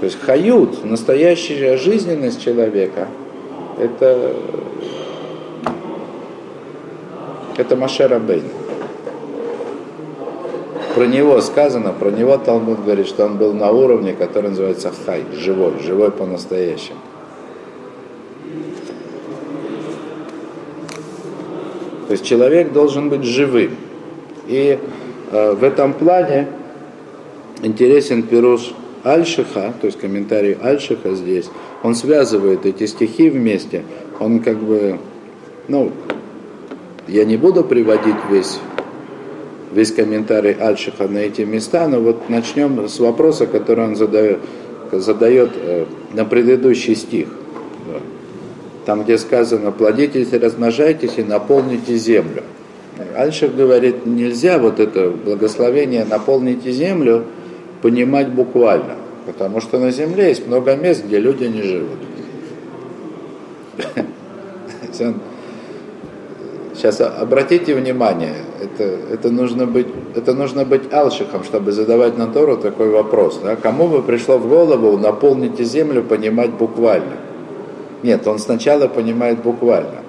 То 0.00 0.04
есть 0.04 0.18
хают, 0.20 0.84
настоящая 0.84 1.76
жизненность 1.76 2.42
человека, 2.42 3.08
это, 3.78 4.34
это 7.56 7.76
Машера 7.76 8.18
Бейн. 8.18 8.44
Про 10.98 11.06
него 11.06 11.40
сказано, 11.40 11.92
про 11.92 12.10
него 12.10 12.36
Талмуд 12.38 12.82
говорит, 12.82 13.06
что 13.06 13.24
он 13.24 13.36
был 13.38 13.52
на 13.52 13.70
уровне, 13.70 14.14
который 14.14 14.50
называется 14.50 14.92
хай, 15.06 15.22
живой, 15.32 15.74
живой 15.80 16.10
по-настоящему. 16.10 16.98
То 22.08 22.12
есть 22.14 22.24
человек 22.24 22.72
должен 22.72 23.10
быть 23.10 23.22
живым. 23.22 23.76
И 24.48 24.76
э, 25.30 25.52
в 25.52 25.62
этом 25.62 25.92
плане 25.92 26.48
интересен 27.62 28.24
Пируш 28.24 28.72
Альшиха, 29.04 29.74
то 29.80 29.86
есть 29.86 30.00
комментарий 30.00 30.54
Альшиха 30.60 31.14
здесь, 31.14 31.48
он 31.84 31.94
связывает 31.94 32.66
эти 32.66 32.86
стихи 32.86 33.30
вместе. 33.30 33.84
Он 34.18 34.40
как 34.40 34.56
бы, 34.56 34.98
ну, 35.68 35.92
я 37.06 37.24
не 37.24 37.36
буду 37.36 37.62
приводить 37.62 38.16
весь, 38.28 38.58
весь 39.72 39.92
комментарий 39.92 40.52
Альшиха 40.52 41.08
на 41.08 41.18
эти 41.18 41.42
места, 41.42 41.88
но 41.88 42.00
вот 42.00 42.28
начнем 42.28 42.88
с 42.88 42.98
вопроса, 42.98 43.46
который 43.46 43.84
он 43.84 43.96
задает, 43.96 44.38
задает 44.92 45.50
э, 45.54 45.86
на 46.12 46.24
предыдущий 46.24 46.94
стих. 46.94 47.28
там, 48.86 49.04
где 49.04 49.18
сказано, 49.18 49.70
плодитесь, 49.70 50.32
размножайтесь 50.32 51.18
и 51.18 51.22
наполните 51.22 51.96
землю. 51.96 52.42
Альших 53.16 53.54
говорит, 53.54 54.06
нельзя 54.06 54.58
вот 54.58 54.80
это 54.80 55.10
благословение 55.10 56.04
«наполните 56.04 56.72
землю» 56.72 57.24
понимать 57.82 58.28
буквально, 58.28 58.96
потому 59.26 59.60
что 59.60 59.78
на 59.78 59.90
земле 59.90 60.28
есть 60.28 60.46
много 60.46 60.74
мест, 60.74 61.04
где 61.04 61.18
люди 61.18 61.44
не 61.44 61.62
живут. 61.62 61.98
Сейчас 66.74 67.00
обратите 67.00 67.74
внимание, 67.74 68.34
это, 68.62 68.84
это, 69.12 69.30
нужно 69.30 69.66
быть, 69.66 69.86
это 70.14 70.34
нужно 70.34 70.64
быть 70.64 70.92
алшихом, 70.92 71.44
чтобы 71.44 71.72
задавать 71.72 72.18
на 72.18 72.26
Тору 72.26 72.56
такой 72.56 72.90
вопрос. 72.90 73.40
Да? 73.42 73.56
Кому 73.56 73.88
бы 73.88 74.02
пришло 74.02 74.38
в 74.38 74.48
голову 74.48 74.96
наполните 74.98 75.64
землю 75.64 76.02
понимать 76.02 76.50
буквально? 76.50 77.16
Нет, 78.02 78.26
он 78.26 78.38
сначала 78.38 78.88
понимает 78.88 79.42
буквально. 79.42 80.02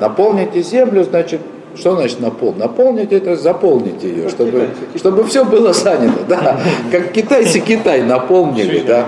Наполните 0.00 0.62
землю, 0.62 1.04
значит, 1.04 1.40
что 1.74 1.94
значит 1.94 2.20
наполнить? 2.20 2.58
Наполнить 2.58 3.12
это 3.12 3.36
заполнить 3.36 4.02
ее, 4.02 4.28
чтобы, 4.28 4.68
чтобы 4.96 5.24
все 5.24 5.44
было 5.44 5.72
занято. 5.72 6.24
Да. 6.28 6.60
Как 6.90 7.12
китайцы 7.12 7.60
Китай 7.60 8.02
наполнили. 8.02 8.80
Да. 8.80 9.06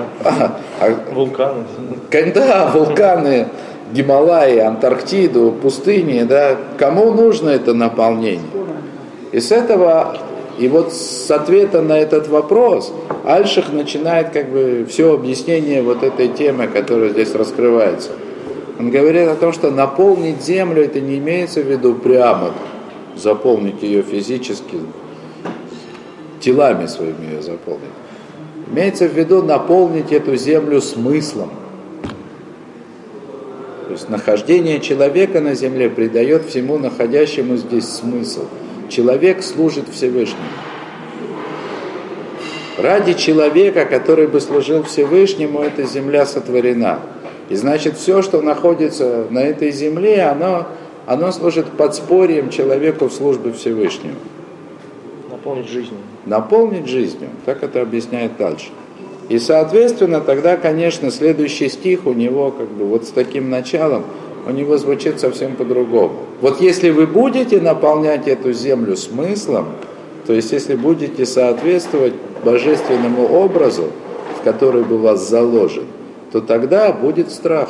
Вулканы. 1.12 1.64
Да, 2.11 2.71
вулканы. 2.73 3.49
Гималаи, 3.93 4.59
Антарктиду, 4.59 5.52
пустыни, 5.61 6.23
да, 6.23 6.57
кому 6.79 7.12
нужно 7.12 7.50
это 7.50 7.75
наполнение? 7.75 8.41
И 9.33 9.41
с 9.41 9.51
этого, 9.51 10.19
и 10.59 10.69
вот 10.69 10.93
с 10.93 11.31
ответа 11.31 11.81
на 11.81 11.99
этот 11.99 12.29
вопрос 12.29 12.93
Альших 13.25 13.73
начинает 13.73 14.31
как 14.31 14.51
бы 14.51 14.87
все 14.89 15.15
объяснение 15.15 15.83
вот 15.83 16.03
этой 16.03 16.29
темы, 16.29 16.69
которая 16.69 17.11
здесь 17.11 17.35
раскрывается. 17.35 18.11
Он 18.79 18.91
говорит 18.91 19.29
о 19.29 19.37
том, 19.37 19.53
что 19.53 19.71
наполнить 19.71 20.43
землю, 20.43 20.85
это 20.85 21.01
не 21.01 21.19
имеется 21.19 21.62
в 21.62 21.67
виду 21.67 21.95
прямо 21.95 22.53
заполнить 23.17 23.83
ее 23.83 24.03
физически, 24.03 24.79
телами 26.41 26.87
своими 26.87 27.33
ее 27.33 27.43
заполнить. 27.43 27.83
Имеется 28.71 29.07
в 29.09 29.12
виду 29.12 29.43
наполнить 29.43 30.12
эту 30.12 30.37
землю 30.37 30.81
смыслом, 30.81 31.51
то 33.87 33.93
есть 33.93 34.09
нахождение 34.09 34.81
человека 34.81 35.41
на 35.41 35.55
земле 35.55 35.91
придает 35.91 36.47
всему 36.47 36.79
находящему 36.79 37.57
здесь 37.57 37.87
смысл. 37.87 38.47
Человек 38.93 39.43
служит 39.43 39.89
Всевышнему. 39.89 40.43
Ради 42.77 43.15
человека, 43.15 43.87
который 43.87 44.27
бы 44.27 44.39
служил 44.39 44.83
Всевышнему, 44.83 45.63
эта 45.63 45.85
земля 45.85 46.27
сотворена. 46.27 47.01
И 47.49 47.55
значит, 47.55 47.97
все, 47.97 48.21
что 48.21 48.43
находится 48.43 49.25
на 49.31 49.39
этой 49.39 49.71
земле, 49.71 50.25
оно, 50.25 50.67
оно 51.07 51.33
служит 51.33 51.71
подспорьем 51.71 52.51
человеку 52.51 53.07
в 53.07 53.15
службе 53.15 53.53
Всевышнему. 53.53 54.17
Наполнить 55.31 55.69
жизнью. 55.71 55.99
Наполнить 56.27 56.87
жизнью. 56.87 57.31
Так 57.47 57.63
это 57.63 57.81
объясняет 57.81 58.37
дальше. 58.37 58.69
И, 59.31 59.39
соответственно, 59.39 60.21
тогда, 60.21 60.59
конечно, 60.59 61.11
следующий 61.11 61.71
стих 61.71 62.05
у 62.05 62.13
него, 62.13 62.51
как 62.51 62.69
бы, 62.69 62.85
вот 62.85 63.07
с 63.07 63.09
таким 63.09 63.49
началом, 63.49 64.05
у 64.47 64.51
него 64.51 64.77
звучит 64.79 65.21
совсем 65.21 65.57
по-другому. 65.57 66.15
Вот 66.41 66.61
если 66.61 66.91
вы 66.91 67.07
будете 67.07 67.61
наполнять 67.61 68.27
эту 68.27 68.53
землю 68.53 68.97
смыслом, 68.97 69.67
то 70.27 70.33
есть 70.33 70.53
если 70.53 70.75
будете 70.75 71.27
соответствовать 71.27 72.15
божественному 72.45 73.27
образу, 73.27 73.91
в 74.41 74.45
который 74.45 74.85
бы 74.85 74.99
вас 74.99 75.29
заложен, 75.29 75.85
то 76.33 76.41
тогда 76.41 76.93
будет 76.93 77.31
страх 77.31 77.69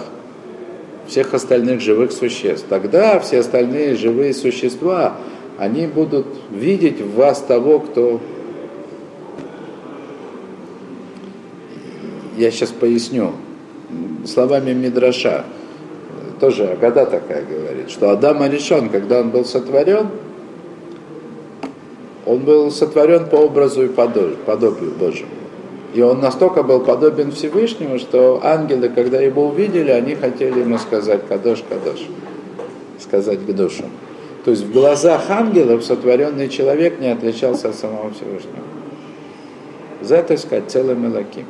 всех 1.07 1.35
остальных 1.35 1.81
живых 1.81 2.13
существ. 2.13 2.67
Тогда 2.69 3.19
все 3.21 3.41
остальные 3.41 3.97
живые 3.97 4.33
существа, 4.33 5.17
они 5.59 5.87
будут 5.87 6.27
видеть 6.51 7.01
в 7.01 7.15
вас 7.17 7.41
того, 7.43 7.81
кто 7.81 8.21
я 12.37 12.51
сейчас 12.51 12.71
поясню, 12.71 13.33
словами 14.27 14.73
Мидраша, 14.73 15.45
тоже 16.43 16.65
Агада 16.65 17.07
такая 17.07 17.45
говорит, 17.45 17.89
что 17.89 18.11
Адам 18.11 18.45
решен, 18.51 18.89
когда 18.89 19.21
он 19.21 19.31
был 19.31 19.45
сотворен, 19.45 20.09
он 22.27 22.41
был 22.41 22.69
сотворен 22.73 23.27
по 23.27 23.37
образу 23.37 23.85
и 23.85 23.89
подобию 23.89 24.91
Божьему. 24.99 25.31
И 25.95 26.03
он 26.03 26.19
настолько 26.19 26.65
был 26.65 26.81
подобен 26.81 27.31
Всевышнему, 27.31 28.01
что 28.01 28.41
ангелы, 28.43 28.89
когда 28.89 29.21
его 29.21 29.47
увидели, 29.47 29.93
они 29.93 30.17
хотели 30.17 30.59
ему 30.59 30.79
сказать 30.79 31.29
«Кадош, 31.29 31.63
Кадош», 31.69 32.09
сказать 32.99 33.39
к 33.47 33.55
душам. 33.55 33.91
То 34.45 34.51
есть 34.51 34.65
в 34.65 34.73
глазах 34.73 35.31
ангелов 35.31 35.85
сотворенный 35.85 36.49
человек 36.49 36.99
не 36.99 37.13
отличался 37.13 37.69
от 37.69 37.77
самого 37.77 38.11
Всевышнего. 38.11 38.65
За 40.01 40.17
это 40.17 40.37
сказать 40.37 40.65
целым 40.69 41.07
Элаким 41.07 41.47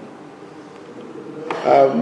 а 1.64 1.94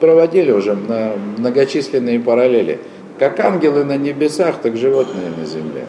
проводили 0.00 0.50
уже 0.50 0.74
на 0.74 1.12
многочисленные 1.38 2.18
параллели. 2.18 2.80
Как 3.18 3.38
ангелы 3.38 3.84
на 3.84 3.96
небесах, 3.96 4.60
так 4.60 4.76
животные 4.76 5.30
на 5.36 5.44
земле. 5.44 5.86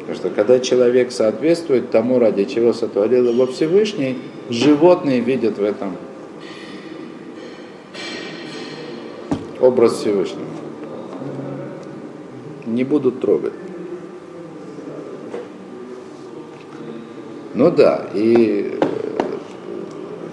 Потому 0.00 0.16
что 0.16 0.30
когда 0.30 0.60
человек 0.60 1.10
соответствует 1.10 1.90
тому, 1.90 2.18
ради 2.20 2.44
чего 2.44 2.72
сотворил 2.72 3.28
его 3.30 3.46
Всевышний, 3.46 4.18
животные 4.50 5.20
видят 5.20 5.58
в 5.58 5.64
этом 5.64 5.96
образ 9.58 9.94
Всевышнего. 9.94 10.44
Не 12.66 12.84
будут 12.84 13.20
трогать. 13.20 13.52
Ну 17.54 17.70
да, 17.70 18.06
и 18.12 18.78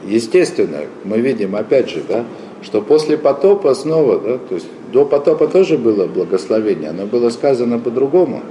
естественно, 0.08 0.80
мы 1.04 1.20
видим 1.20 1.56
опять 1.56 1.90
же, 1.90 2.04
да, 2.08 2.26
что 2.62 2.82
после 2.82 3.18
потопа 3.18 3.74
снова, 3.74 4.20
да, 4.20 4.38
то 4.38 4.56
есть 4.56 4.68
до 4.92 5.06
потопа 5.06 5.48
тоже 5.48 5.78
было 5.78 6.08
благословение, 6.08 6.90
оно 6.90 7.06
было 7.06 7.30
сказано 7.30 7.80
по-другому. 7.80 8.42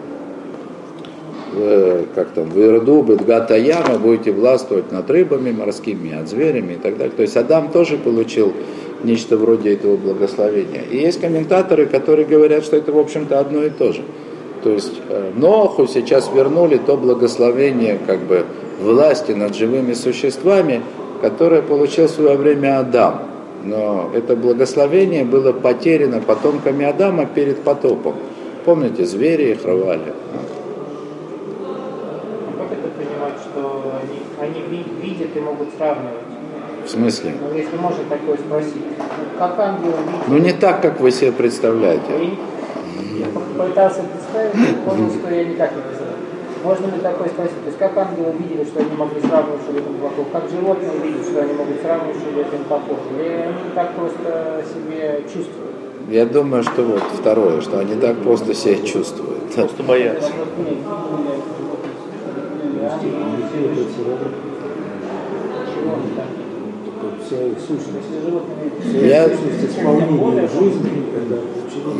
Как 2.14 2.30
там, 2.30 2.48
в 2.48 2.58
Ирду, 2.58 3.02
Бедгата 3.02 3.58
Яма 3.58 3.98
будете 3.98 4.32
властвовать 4.32 4.90
над 4.90 5.10
рыбами 5.10 5.52
морскими, 5.52 6.14
над 6.14 6.26
зверями 6.26 6.72
и 6.72 6.76
так 6.76 6.96
далее. 6.96 7.12
То 7.14 7.22
есть 7.22 7.36
Адам 7.36 7.70
тоже 7.70 7.98
получил 7.98 8.54
нечто 9.04 9.36
вроде 9.36 9.74
этого 9.74 9.98
благословения. 9.98 10.82
И 10.90 10.96
есть 10.96 11.20
комментаторы, 11.20 11.86
которые 11.86 12.24
говорят, 12.24 12.64
что 12.64 12.76
это, 12.76 12.92
в 12.92 12.98
общем-то, 12.98 13.38
одно 13.38 13.64
и 13.64 13.68
то 13.68 13.92
же. 13.92 14.00
То 14.62 14.70
есть 14.70 14.92
э, 15.08 15.32
Ноху 15.36 15.86
сейчас 15.86 16.30
вернули 16.34 16.78
то 16.78 16.96
благословение 16.96 17.98
как 18.06 18.20
бы 18.20 18.46
власти 18.80 19.32
над 19.32 19.54
живыми 19.54 19.92
существами, 19.92 20.80
которое 21.22 21.62
получил 21.62 22.08
в 22.08 22.10
свое 22.10 22.36
время 22.36 22.80
Адам. 22.80 23.22
Но 23.64 24.10
это 24.12 24.34
благословение 24.34 25.24
было 25.24 25.52
потеряно 25.52 26.20
потомками 26.20 26.84
Адама 26.84 27.26
перед 27.26 27.62
потопом. 27.62 28.16
Помните, 28.64 29.06
звери 29.06 29.52
их 29.52 29.64
рвали. 29.64 30.12
Как 32.58 32.72
это 32.72 32.88
понимать, 32.98 33.38
что 33.40 33.92
они, 34.02 34.18
они 34.40 34.84
видят 35.00 35.36
и 35.36 35.40
могут 35.40 35.68
сравнивать? 35.78 36.18
В 36.84 36.90
смысле? 36.90 37.34
Ну, 37.40 37.56
если 37.56 37.76
можно 37.76 38.02
такое 38.10 38.36
спросить. 38.36 38.82
Как 39.38 39.58
ангелы 39.60 39.92
видят? 39.92 40.26
Ну, 40.26 40.38
не 40.38 40.52
так, 40.52 40.82
как 40.82 40.98
вы 41.00 41.12
себе 41.12 41.30
представляете. 41.30 42.02
Я 43.16 43.26
пытался 43.62 44.02
представить, 44.02 44.80
понял, 44.84 45.10
что 45.10 45.32
я 45.32 45.44
никак 45.44 45.70
не. 45.70 45.91
Можно 46.62 46.86
ли 46.86 47.00
такое 47.02 47.28
спросить? 47.28 47.60
То 47.62 47.66
есть 47.66 47.78
как 47.78 47.96
ангелы 47.96 48.32
видели, 48.38 48.64
что 48.64 48.80
они 48.80 48.96
могли 48.96 49.20
сравнивать 49.20 49.62
животным 49.66 49.94
плохого? 49.98 50.26
Как 50.32 50.48
животные 50.48 50.98
видят, 51.02 51.26
что 51.26 51.42
они 51.42 51.52
могут 51.54 51.80
сравнивать 51.80 52.16
животным 52.22 52.64
плохого? 52.64 52.98
Или 53.18 53.28
они 53.28 53.70
так 53.74 53.94
просто 53.94 54.64
себе 54.72 55.22
чувствуют? 55.24 55.72
Я 56.08 56.26
думаю, 56.26 56.62
что 56.62 56.82
вот 56.82 57.02
второе, 57.18 57.60
что 57.60 57.80
они 57.80 57.94
так 57.96 58.18
просто 58.18 58.54
себя 58.54 58.76
чувствуют. 58.86 59.52
Просто 59.54 59.82
боятся. 59.82 60.30
Я, 69.00 69.30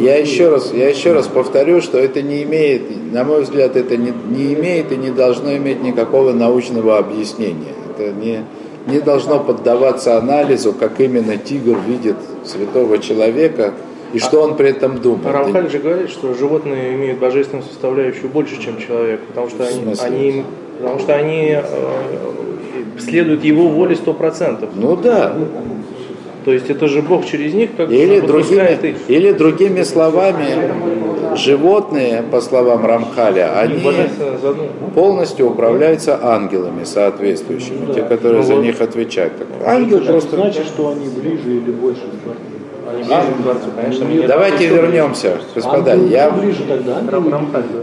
я 0.00 0.16
еще 0.18 0.48
раз, 0.48 0.72
я 0.72 0.88
еще 0.88 1.12
раз 1.12 1.26
повторю, 1.26 1.80
что 1.80 1.98
это 1.98 2.22
не 2.22 2.42
имеет, 2.42 3.12
на 3.12 3.24
мой 3.24 3.42
взгляд, 3.42 3.76
это 3.76 3.96
не, 3.96 4.12
не 4.30 4.54
имеет 4.54 4.92
и 4.92 4.96
не 4.96 5.10
должно 5.10 5.56
иметь 5.56 5.82
никакого 5.82 6.32
научного 6.32 6.98
объяснения. 6.98 7.74
Это 7.90 8.12
не, 8.12 8.44
не 8.86 9.00
должно 9.00 9.40
поддаваться 9.40 10.18
анализу, 10.18 10.72
как 10.72 11.00
именно 11.00 11.36
тигр 11.36 11.78
видит 11.86 12.16
святого 12.44 12.98
человека 12.98 13.74
и 14.12 14.18
что 14.18 14.42
он 14.42 14.56
при 14.56 14.70
этом 14.70 15.00
думает. 15.00 15.26
Рамхаль 15.26 15.70
же 15.70 15.78
говорит, 15.78 16.10
что 16.10 16.34
животные 16.34 16.94
имеют 16.94 17.18
божественную 17.18 17.64
составляющую 17.64 18.28
больше, 18.28 18.60
чем 18.60 18.78
человек, 18.78 19.20
потому 19.28 19.48
что 19.48 19.66
они, 19.66 19.94
они, 20.00 20.44
потому 20.78 20.98
что 20.98 21.14
они 21.14 21.56
э, 21.56 21.62
следуют 22.98 23.44
его 23.44 23.68
воле 23.68 23.96
сто 23.96 24.12
процентов. 24.12 24.70
Ну 24.74 24.96
да. 24.96 25.35
То 26.44 26.52
есть 26.52 26.68
это 26.70 26.88
же 26.88 27.02
Бог 27.02 27.24
через 27.24 27.55
них 27.55 27.70
как 27.76 27.90
Или 27.90 28.18
другими, 28.20 28.88
их. 28.88 28.96
или 29.09 29.33
другими 29.33 29.83
словами, 29.83 30.46
животные, 31.37 32.22
по 32.31 32.40
словам 32.40 32.85
Рамхаля, 32.85 33.59
Они 33.61 33.78
заодно. 34.40 34.64
полностью 34.94 35.48
управляются 35.50 36.18
ангелами 36.20 36.83
соответствующими, 36.85 37.92
те, 37.94 38.02
которые 38.02 38.42
за 38.42 38.57
них 38.57 38.81
отвечают. 38.81 39.35
Так, 39.38 39.46
Ангел 39.68 39.98
Это 39.98 40.12
просто... 40.12 40.37
значит, 40.37 40.64
что 40.66 40.90
они 40.90 41.09
ближе 41.09 41.59
или 41.59 41.70
больше 41.70 42.00
к 42.00 42.62
Давайте 44.26 44.66
вернемся, 44.68 45.38
господа. 45.55 45.92
Ангелы 45.92 46.09
Я, 46.11 46.33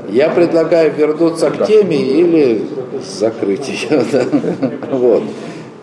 я 0.09 0.29
предлагаю 0.29 0.93
вернуться 0.93 1.49
к 1.49 1.65
теме 1.65 1.97
или 1.97 2.65
закрыть 3.03 3.67
ее. 3.67 4.03
да. 4.11 4.25
Вот. 4.91 5.23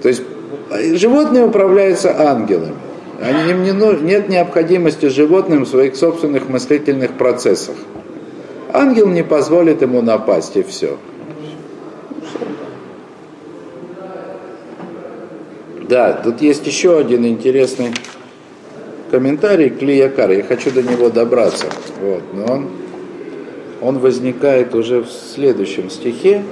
То 0.02 0.08
есть 0.08 0.22
э, 0.70 0.94
животные 0.94 1.46
управляются 1.46 2.14
ангелами. 2.18 2.74
Они, 3.20 3.50
им 3.50 3.62
не 3.62 3.72
ну- 3.72 3.98
нет 3.98 4.28
необходимости 4.28 5.06
животным 5.06 5.64
в 5.64 5.68
своих 5.68 5.96
собственных 5.96 6.48
мыслительных 6.48 7.12
процессах. 7.12 7.76
Ангел 8.72 9.08
не 9.08 9.22
позволит 9.22 9.80
ему 9.82 10.02
напасть, 10.02 10.56
и 10.56 10.62
все. 10.62 10.98
Да, 15.88 16.12
тут 16.12 16.42
есть 16.42 16.66
еще 16.66 16.98
один 16.98 17.24
интересный 17.26 17.92
комментарий 19.10 19.70
Клиякар. 19.70 20.30
Я 20.30 20.42
хочу 20.42 20.70
до 20.70 20.82
него 20.82 21.10
добраться. 21.10 21.66
Вот, 22.00 22.22
но 22.32 22.44
он, 22.52 22.68
он 23.80 23.98
возникает 23.98 24.74
уже 24.74 25.02
в 25.02 25.10
следующем 25.10 25.90
стихе. 25.90 26.42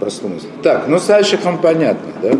Послушайте. 0.00 0.48
Так, 0.62 0.88
ну 0.88 0.98
с 0.98 1.08
Альшихом 1.08 1.58
понятно, 1.58 2.12
да? 2.22 2.30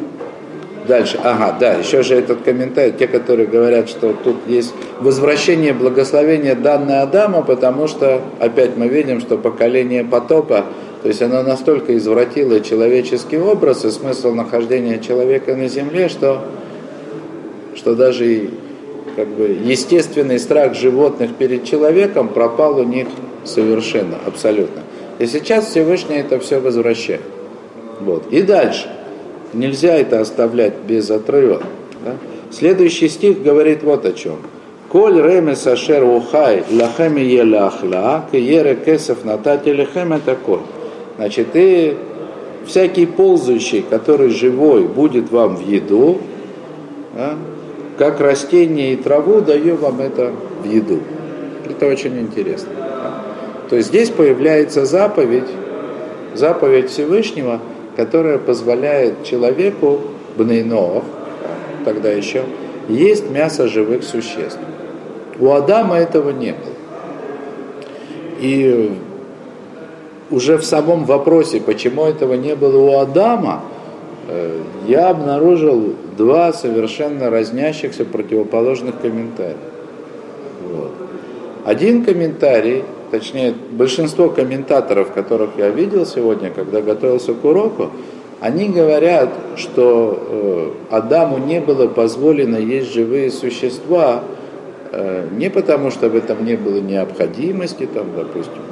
Дальше, 0.87 1.19
ага, 1.25 1.57
да, 1.59 1.73
еще 1.73 2.03
же 2.03 2.15
этот 2.15 2.43
комментарий, 2.43 2.93
те, 2.93 3.07
которые 3.07 3.47
говорят, 3.47 3.89
что 3.89 4.13
тут 4.13 4.37
есть 4.47 4.75
возвращение 5.01 5.73
благословения 5.73 6.55
данное 6.55 7.01
Адаму, 7.01 7.43
потому 7.43 7.89
что, 7.89 8.21
опять 8.39 8.77
мы 8.77 8.89
видим, 8.89 9.21
что 9.21 9.39
поколение 9.39 10.05
потопа, 10.05 10.67
то 11.01 11.09
есть 11.09 11.23
оно 11.23 11.43
настолько 11.43 11.97
извратило 11.97 12.61
человеческий 12.61 13.39
образ 13.39 13.87
и 13.87 13.91
смысл 13.91 14.33
нахождения 14.33 14.99
человека 14.99 15.57
на 15.57 15.69
земле, 15.69 16.11
что, 16.11 16.43
что 17.75 17.95
даже 17.95 18.51
как 19.17 19.29
бы, 19.29 19.57
естественный 19.65 20.39
страх 20.39 20.75
животных 20.75 21.35
перед 21.35 21.65
человеком 21.65 22.29
пропал 22.29 22.79
у 22.79 22.85
них 22.85 23.09
совершенно, 23.45 24.17
абсолютно. 24.27 24.83
И 25.19 25.27
сейчас 25.27 25.67
Всевышний 25.67 26.17
это 26.17 26.39
все 26.41 26.61
возвращает. 26.61 27.23
Вот. 28.01 28.27
И 28.31 28.43
дальше. 28.43 28.91
Нельзя 29.53 29.97
это 29.97 30.21
оставлять 30.21 30.75
без 30.87 31.11
отрыва. 31.11 31.63
да. 32.05 32.17
Следующий 32.51 33.09
стих 33.09 33.43
говорит 33.43 33.83
вот 33.83 34.05
о 34.05 34.13
чем. 34.13 34.39
Коль 34.89 35.21
ремес 35.21 35.67
ашер 35.67 36.05
ухай 36.05 36.65
лахами 36.71 37.21
елахла, 37.21 38.27
кеере 38.31 38.77
кесов 38.77 39.25
натати 39.25 39.71
лехем 39.71 40.13
это 40.13 40.37
коль. 40.37 40.61
Значит, 41.17 41.49
и 41.55 41.97
всякий 42.67 43.07
ползающий, 43.07 43.85
который 43.89 44.31
живой, 44.31 44.83
будет 44.83 45.31
вам 45.31 45.57
в 45.57 45.69
еду, 45.69 46.19
да, 47.15 47.35
как 47.99 48.21
растение 48.21 48.95
и 48.95 48.97
траву 48.97 49.41
даю 49.41 49.77
вам 49.77 50.01
это 50.01 50.33
в 50.63 50.69
еду. 50.69 51.01
Это 51.69 51.87
очень 51.87 52.19
интересно. 52.19 52.71
То 53.71 53.77
есть 53.77 53.89
здесь 53.89 54.11
появляется 54.11 54.85
заповедь, 54.85 55.49
заповедь 56.35 56.91
Всевышнего, 56.91 57.61
которая 57.97 58.39
позволяет 58.39 59.25
человеку, 59.25 60.01
бнейноов, 60.37 61.05
тогда 61.85 62.11
еще, 62.11 62.45
есть 62.89 63.31
мясо 63.31 63.69
живых 63.69 64.05
существ. 64.05 64.59
У 65.39 65.51
Адама 65.53 65.97
этого 65.97 66.31
не 66.31 66.53
было. 66.53 66.75
И 68.41 68.99
уже 70.31 70.59
в 70.59 70.65
самом 70.65 71.05
вопросе, 71.05 71.61
почему 71.61 72.05
этого 72.05 72.35
не 72.35 72.55
было 72.57 72.79
у 72.79 72.99
Адама, 72.99 73.63
я 74.87 75.11
обнаружил 75.11 75.95
два 76.17 76.53
совершенно 76.53 77.31
разнящихся 77.31 78.05
противоположных 78.05 79.01
комментария. 79.01 79.57
Вот. 80.71 80.93
Один 81.65 82.05
комментарий, 82.05 82.85
точнее 83.11 83.55
большинство 83.71 84.29
комментаторов, 84.29 85.13
которых 85.13 85.51
я 85.59 85.71
видел 85.71 86.07
сегодня, 86.07 86.51
когда 86.51 86.81
готовился 86.81 87.35
к 87.35 87.45
уроку, 87.45 87.91
они 88.41 88.69
говорят, 88.69 89.31
что 89.57 90.75
э, 90.91 90.95
Адаму 90.95 91.39
не 91.39 91.61
было 91.61 91.87
позволено 91.87 92.57
есть 92.57 92.93
живые 92.93 93.31
существа 93.31 94.23
э, 94.93 95.29
не 95.33 95.49
потому, 95.49 95.91
что 95.91 96.11
в 96.11 96.17
этом 96.17 96.45
не 96.45 96.57
было 96.57 96.79
необходимости, 96.79 97.87
там, 97.87 98.09
допустим, 98.15 98.63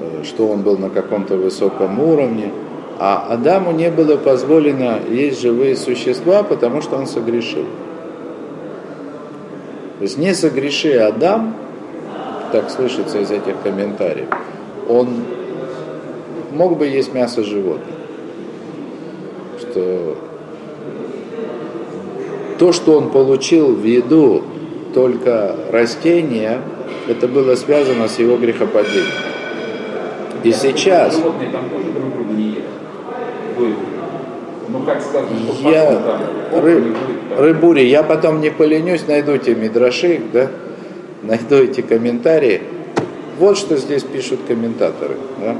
э, 0.00 0.24
что 0.24 0.48
он 0.48 0.62
был 0.62 0.76
на 0.76 0.90
каком-то 0.90 1.36
высоком 1.36 2.00
уровне, 2.00 2.50
а 2.98 3.26
Адаму 3.30 3.72
не 3.72 3.90
было 3.90 4.16
позволено 4.16 5.00
есть 5.10 5.40
живые 5.40 5.76
существа, 5.76 6.42
потому 6.42 6.80
что 6.80 6.96
он 6.96 7.06
согрешил. 7.06 7.64
То 9.98 10.02
есть 10.02 10.18
не 10.18 10.34
согреши 10.34 10.94
Адам, 10.98 11.56
так 12.52 12.70
слышится 12.70 13.18
из 13.18 13.30
этих 13.30 13.60
комментариев, 13.62 14.28
он 14.88 15.08
мог 16.52 16.78
бы 16.78 16.86
есть 16.86 17.12
мясо 17.12 17.42
животных. 17.42 17.94
Что 19.58 20.16
то, 22.58 22.72
что 22.72 22.98
он 22.98 23.10
получил 23.10 23.74
в 23.74 23.84
еду 23.84 24.42
только 24.94 25.56
растения, 25.72 26.60
это 27.08 27.26
было 27.26 27.56
связано 27.56 28.08
с 28.08 28.18
его 28.18 28.36
грехопадением. 28.36 29.06
И 30.44 30.52
сейчас 30.52 31.16
Животные 31.16 31.50
там 31.50 31.68
тоже 31.70 31.90
друг 31.90 32.14
друга 32.14 32.32
не 32.32 32.53
Вы, 33.56 33.74
ну 34.68 34.80
как 34.80 35.00
что 35.00 35.24
я 35.68 35.86
там 35.86 36.20
ры, 36.60 36.82
рыбури, 37.36 37.82
я 37.82 38.02
потом 38.02 38.40
не 38.40 38.50
поленюсь, 38.50 39.06
найду 39.06 39.36
те 39.36 39.54
мидраши, 39.54 40.20
да, 40.32 40.48
найду 41.22 41.56
эти 41.56 41.80
комментарии. 41.80 42.62
Вот 43.38 43.58
что 43.58 43.76
здесь 43.76 44.02
пишут 44.02 44.40
комментаторы, 44.46 45.16
да, 45.40 45.56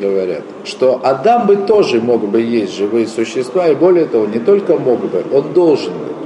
говорят, 0.00 0.42
что 0.64 1.00
Адам 1.02 1.46
бы 1.46 1.56
тоже 1.56 2.00
мог 2.00 2.26
бы 2.28 2.40
есть 2.40 2.76
живые 2.76 3.06
существа, 3.06 3.68
и 3.68 3.74
более 3.74 4.06
того, 4.06 4.26
не 4.26 4.38
только 4.38 4.76
мог 4.76 5.00
бы, 5.00 5.24
он 5.32 5.52
должен 5.52 5.92
бы. 5.92 6.16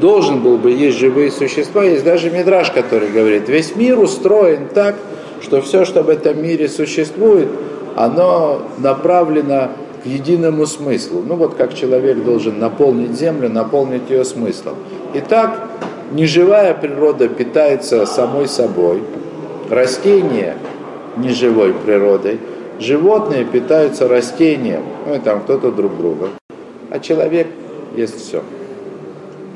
Должен 0.00 0.40
был 0.40 0.58
бы 0.58 0.72
есть 0.72 0.98
живые 0.98 1.30
существа. 1.30 1.84
Есть 1.84 2.04
даже 2.04 2.28
мидраж, 2.28 2.70
который 2.72 3.10
говорит, 3.10 3.48
весь 3.48 3.76
мир 3.76 3.98
устроен 3.98 4.68
так, 4.74 4.96
что 5.40 5.60
все, 5.60 5.84
что 5.84 6.02
в 6.02 6.08
этом 6.08 6.42
мире 6.42 6.68
существует, 6.68 7.48
оно 7.94 8.62
направлено 8.78 9.70
к 10.04 10.06
единому 10.06 10.66
смыслу. 10.66 11.22
Ну 11.26 11.34
вот 11.34 11.54
как 11.54 11.74
человек 11.74 12.22
должен 12.22 12.58
наполнить 12.58 13.18
землю, 13.18 13.48
наполнить 13.48 14.10
ее 14.10 14.24
смыслом. 14.24 14.74
Итак, 15.14 15.68
неживая 16.12 16.74
природа 16.74 17.28
питается 17.28 18.04
самой 18.04 18.46
собой, 18.46 19.02
растения 19.70 20.56
неживой 21.16 21.72
природой, 21.72 22.38
животные 22.78 23.46
питаются 23.46 24.06
растением, 24.06 24.82
ну 25.06 25.14
и 25.14 25.18
там 25.18 25.40
кто-то 25.40 25.72
друг 25.72 25.96
другом, 25.96 26.30
а 26.90 26.98
человек 26.98 27.46
ест 27.96 28.20
все. 28.20 28.42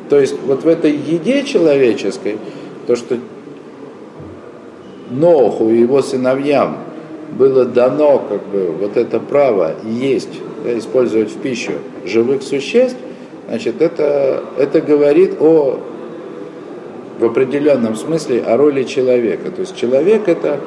То 0.08 0.18
есть 0.18 0.36
вот 0.46 0.64
в 0.64 0.68
этой 0.68 0.92
еде 0.92 1.42
человеческой, 1.44 2.38
то, 2.86 2.96
что 2.96 3.18
Ноху 5.10 5.70
и 5.70 5.80
его 5.80 6.02
сыновьям 6.02 6.78
было 7.38 7.64
дано 7.64 8.18
как 8.28 8.44
бы 8.48 8.72
вот 8.72 8.96
это 8.96 9.20
право 9.20 9.76
есть, 9.84 10.40
использовать 10.66 11.30
в 11.30 11.38
пищу 11.38 11.72
живых 12.04 12.42
существ, 12.42 12.96
значит, 13.48 13.80
это, 13.80 14.42
это 14.58 14.80
говорит 14.80 15.40
о, 15.40 15.78
в 17.20 17.24
определенном 17.24 17.94
смысле 17.94 18.42
о 18.42 18.56
роли 18.56 18.82
человека. 18.82 19.50
То 19.52 19.60
есть 19.60 19.76
человек 19.76 20.28
это 20.28 20.58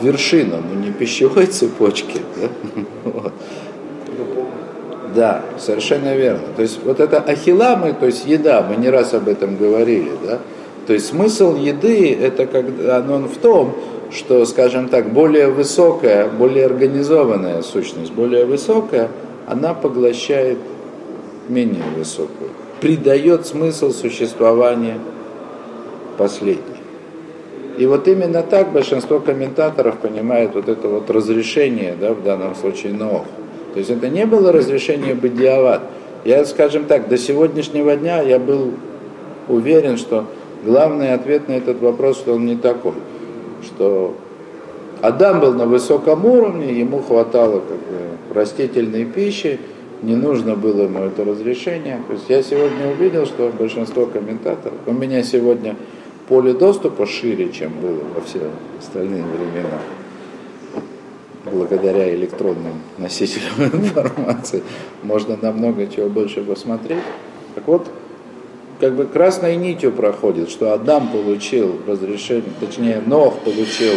вершина, 0.00 0.58
но 0.58 0.80
не 0.80 0.92
пищевой 0.92 1.46
цепочки. 1.46 2.20
Да? 3.04 3.32
Да, 5.12 5.42
совершенно 5.58 6.14
верно. 6.14 6.44
То 6.54 6.62
есть 6.62 6.78
вот 6.84 7.00
это 7.00 7.18
ахиламы, 7.18 7.94
то 7.98 8.06
есть 8.06 8.26
еда, 8.26 8.62
мы 8.62 8.76
не 8.76 8.88
раз 8.90 9.12
об 9.12 9.26
этом 9.26 9.56
говорили, 9.56 10.12
да. 10.24 10.38
То 10.86 10.92
есть 10.92 11.08
смысл 11.08 11.56
еды 11.56 12.14
это 12.14 12.46
когда 12.46 12.98
оно 12.98 13.18
в 13.26 13.36
том, 13.38 13.74
что, 14.12 14.44
скажем 14.44 14.88
так, 14.88 15.12
более 15.12 15.48
высокая, 15.48 16.28
более 16.28 16.66
организованная 16.66 17.62
сущность, 17.62 18.12
более 18.12 18.44
высокая, 18.44 19.08
она 19.46 19.74
поглощает 19.74 20.58
менее 21.48 21.84
высокую, 21.96 22.50
придает 22.80 23.46
смысл 23.46 23.90
существования 23.90 24.98
последней. 26.16 26.80
И 27.78 27.86
вот 27.86 28.06
именно 28.08 28.42
так 28.42 28.72
большинство 28.72 29.20
комментаторов 29.20 29.98
понимает 29.98 30.54
вот 30.54 30.68
это 30.68 30.88
вот 30.88 31.10
разрешение, 31.10 31.96
да, 31.98 32.12
в 32.12 32.22
данном 32.22 32.54
случае 32.54 32.92
Ноах. 32.92 33.24
То 33.72 33.78
есть 33.78 33.90
это 33.90 34.08
не 34.08 34.26
было 34.26 34.52
разрешение 34.52 35.14
бадиават, 35.14 35.82
Я, 36.24 36.44
скажем 36.44 36.84
так, 36.84 37.08
до 37.08 37.16
сегодняшнего 37.16 37.96
дня 37.96 38.20
я 38.20 38.38
был 38.38 38.72
уверен, 39.48 39.96
что 39.96 40.26
главный 40.64 41.14
ответ 41.14 41.48
на 41.48 41.52
этот 41.52 41.80
вопрос, 41.80 42.18
что 42.18 42.34
он 42.34 42.44
не 42.44 42.56
такой. 42.56 42.94
Что 43.62 44.14
Адам 45.02 45.40
был 45.40 45.54
на 45.54 45.66
высоком 45.66 46.24
уровне, 46.24 46.78
ему 46.78 47.00
хватало 47.00 47.60
как 47.60 47.78
бы, 47.78 48.34
растительной 48.34 49.04
пищи, 49.04 49.58
не 50.02 50.14
нужно 50.14 50.56
было 50.56 50.82
ему 50.82 51.00
это 51.00 51.24
разрешение. 51.24 52.00
То 52.06 52.14
есть 52.14 52.24
я 52.28 52.42
сегодня 52.42 52.88
увидел, 52.90 53.26
что 53.26 53.50
большинство 53.56 54.06
комментаторов, 54.06 54.78
у 54.86 54.92
меня 54.92 55.22
сегодня 55.22 55.76
поле 56.28 56.52
доступа 56.52 57.06
шире, 57.06 57.50
чем 57.50 57.72
было 57.80 58.00
во 58.14 58.20
все 58.22 58.40
остальные 58.78 59.24
времена, 59.24 59.80
благодаря 61.44 62.14
электронным 62.14 62.80
носителям 62.98 63.64
информации. 63.72 64.62
Можно 65.02 65.36
намного 65.40 65.86
чего 65.86 66.08
больше 66.08 66.42
посмотреть. 66.42 67.02
Так 67.54 67.66
вот, 67.66 67.86
как 68.80 68.94
бы 68.94 69.04
красной 69.04 69.56
нитью 69.56 69.92
проходит, 69.92 70.50
что 70.50 70.72
Адам 70.72 71.08
получил 71.08 71.80
разрешение, 71.86 72.50
точнее, 72.58 73.02
Нох 73.04 73.38
получил 73.40 73.92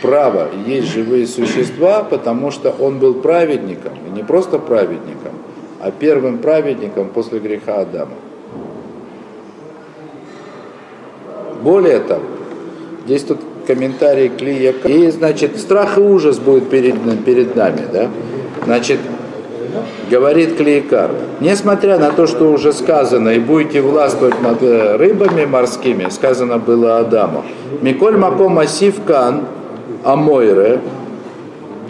право 0.00 0.48
есть 0.66 0.88
живые 0.88 1.26
существа, 1.26 2.02
потому 2.02 2.50
что 2.50 2.70
он 2.70 2.98
был 2.98 3.14
праведником, 3.14 3.92
и 4.08 4.10
не 4.16 4.22
просто 4.22 4.58
праведником, 4.58 5.34
а 5.80 5.90
первым 5.90 6.38
праведником 6.38 7.10
после 7.10 7.38
греха 7.38 7.80
Адама. 7.80 8.14
Более 11.62 12.00
того, 12.00 12.22
здесь 13.04 13.22
тут 13.22 13.40
комментарий 13.66 14.30
Клия. 14.30 14.72
И, 14.84 15.10
значит, 15.10 15.58
страх 15.58 15.98
и 15.98 16.00
ужас 16.00 16.38
будет 16.38 16.70
перед, 16.70 16.96
перед 17.24 17.54
нами, 17.54 17.82
да? 17.92 18.10
Значит, 18.64 18.98
говорит 20.10 20.56
Клейкар, 20.56 21.10
несмотря 21.40 21.98
на 21.98 22.10
то, 22.10 22.26
что 22.26 22.50
уже 22.52 22.72
сказано, 22.72 23.30
и 23.30 23.38
будете 23.38 23.80
властвовать 23.80 24.40
над 24.42 24.62
э, 24.62 24.96
рыбами 24.96 25.44
морскими, 25.44 26.08
сказано 26.10 26.58
было 26.58 26.98
Адаму, 26.98 27.44
Миколь 27.80 28.16
Маком 28.16 28.58
Асив 28.58 28.96
Кан, 29.06 29.44
Амойре, 30.04 30.80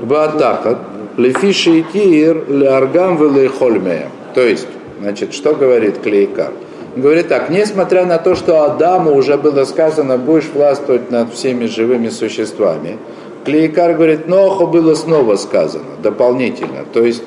Ваатахат, 0.01 0.79
Лефиши 1.17 1.81
и 1.81 1.83
Кир, 1.83 2.45
Леаргам 2.49 3.19
Хольмея. 3.59 4.09
То 4.35 4.41
есть, 4.41 4.69
значит, 5.01 5.35
что 5.35 5.55
говорит 5.55 5.99
Клейкар? 5.99 6.53
Говорит 6.97 7.29
так, 7.29 7.51
несмотря 7.51 8.05
на 8.05 8.19
то, 8.19 8.35
что 8.35 8.65
Адаму 8.65 9.15
уже 9.15 9.37
было 9.37 9.65
сказано, 9.65 10.19
будешь 10.19 10.49
властвовать 10.53 11.11
над 11.11 11.33
всеми 11.33 11.67
живыми 11.67 12.09
существами, 12.09 12.99
Клейкар 13.45 13.95
говорит, 13.95 14.29
Ноху 14.29 14.67
было 14.67 14.95
снова 14.95 15.37
сказано, 15.37 15.85
дополнительно. 16.03 16.85
То 16.93 17.05
есть 17.05 17.23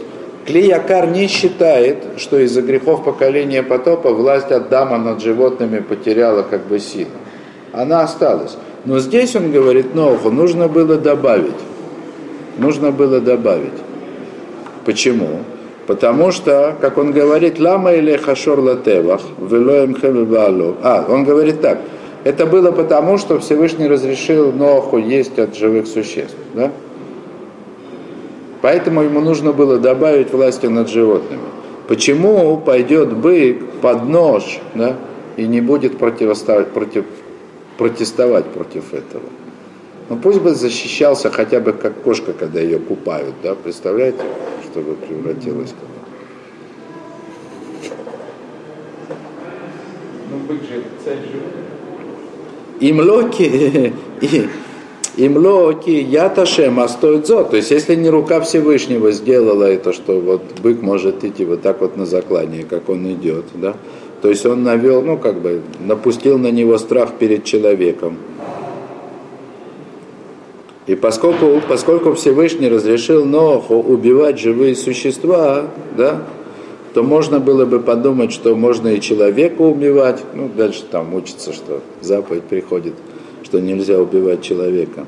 Клеякар 0.46 1.08
не 1.08 1.28
считает, 1.28 2.04
что 2.18 2.38
из-за 2.40 2.62
грехов 2.62 3.04
поколения 3.04 3.64
потопа 3.64 4.12
власть 4.12 4.52
Адама 4.52 4.98
над 4.98 5.22
животными 5.22 5.80
потеряла 5.80 6.44
как 6.44 6.68
бы 6.68 6.80
силу. 6.80 7.12
Она 7.72 8.02
осталась. 8.02 8.58
Но 8.86 9.00
здесь 9.00 9.36
он 9.36 9.52
говорит, 9.52 9.96
Ноху 9.96 10.30
нужно 10.30 10.68
было 10.68 10.98
добавить. 10.98 11.54
Нужно 12.58 12.92
было 12.92 13.22
добавить. 13.22 13.72
Почему? 14.86 15.40
Потому 15.88 16.32
что, 16.32 16.76
как 16.80 16.98
он 16.98 17.12
говорит, 17.12 17.60
лама 17.60 17.94
или 17.94 18.16
хашор 18.18 18.60
латевах, 18.60 19.22
велоем 19.40 19.96
А, 20.82 21.06
он 21.10 21.24
говорит 21.24 21.62
так, 21.62 21.80
это 22.24 22.46
было 22.46 22.72
потому, 22.72 23.18
что 23.18 23.40
Всевышний 23.40 23.88
разрешил 23.88 24.52
Ноху 24.52 24.98
есть 24.98 25.40
от 25.40 25.56
живых 25.56 25.88
существ. 25.88 26.36
Да? 26.54 26.72
Поэтому 28.64 29.02
ему 29.02 29.20
нужно 29.20 29.52
было 29.52 29.78
добавить 29.78 30.32
власти 30.32 30.68
над 30.68 30.88
животными. 30.88 31.42
Почему 31.90 32.56
пойдет 32.56 33.14
бык 33.14 33.62
под 33.82 34.08
нож 34.08 34.62
да, 34.74 34.96
и 35.36 35.46
не 35.46 35.60
будет 35.60 35.98
противоставить, 35.98 36.70
против, 36.70 37.04
протестовать 37.78 38.46
против 38.46 38.94
этого? 38.94 39.26
Ну 40.08 40.16
пусть 40.16 40.40
бы 40.40 40.56
защищался 40.56 41.30
хотя 41.30 41.60
бы 41.60 41.74
как 41.74 42.04
кошка, 42.04 42.32
когда 42.32 42.62
ее 42.62 42.80
купают, 42.80 43.36
да, 43.44 43.54
представляете, 43.54 44.24
чтобы 44.72 44.94
превратилась 44.94 45.72
в 45.72 45.76
Ну, 50.32 50.38
бык 50.48 50.62
же 50.62 50.84
царь 51.04 51.18
животных. 51.18 51.66
Им 52.80 53.00
локи, 53.02 53.94
им 55.16 55.38
локи, 55.38 56.08
а 56.16 56.88
стоит 56.88 57.28
зо. 57.28 57.44
То 57.44 57.58
есть, 57.58 57.72
если 57.72 57.96
не 57.96 58.10
рука 58.10 58.42
Всевышнего 58.42 59.12
сделала 59.12 59.64
это, 59.64 59.94
что 59.94 60.20
вот 60.20 60.42
бык 60.62 60.82
может 60.82 61.24
идти 61.24 61.46
вот 61.46 61.62
так 61.62 61.82
вот 61.82 61.98
на 61.98 62.06
заклание, 62.06 62.64
как 62.64 62.90
он 62.90 63.12
идет, 63.12 63.46
да, 63.56 63.76
то 64.22 64.30
есть 64.30 64.46
он 64.46 64.64
навел, 64.64 65.02
ну, 65.02 65.18
как 65.18 65.42
бы, 65.42 65.62
напустил 65.86 66.38
на 66.38 66.50
него 66.50 66.78
страх 66.78 67.14
перед 67.20 67.44
человеком. 67.44 68.18
И 70.88 70.96
поскольку, 70.96 71.62
поскольку 71.68 72.14
Всевышний 72.14 72.68
разрешил 72.68 73.26
Ноху 73.26 73.76
убивать 73.76 74.40
живые 74.40 74.76
существа, 74.76 75.68
да, 75.98 76.24
то 76.94 77.04
можно 77.04 77.40
было 77.40 77.66
бы 77.66 77.80
подумать, 77.80 78.32
что 78.32 78.56
можно 78.56 78.90
и 78.90 79.02
человека 79.02 79.62
убивать. 79.62 80.22
Ну, 80.34 80.50
дальше 80.56 80.84
там 80.90 81.14
учится, 81.16 81.54
что 81.54 81.82
заповедь 82.02 82.44
приходит, 82.44 82.94
что 83.54 83.62
нельзя 83.62 84.02
убивать 84.02 84.42
человека. 84.42 85.06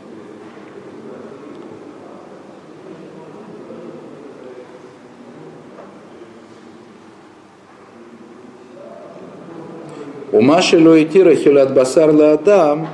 У 10.31 10.41
Маши 10.41 10.77
Луитира 10.77 11.33
Хилат 11.33 11.73
Басар 11.73 12.09
Адам 12.11 12.87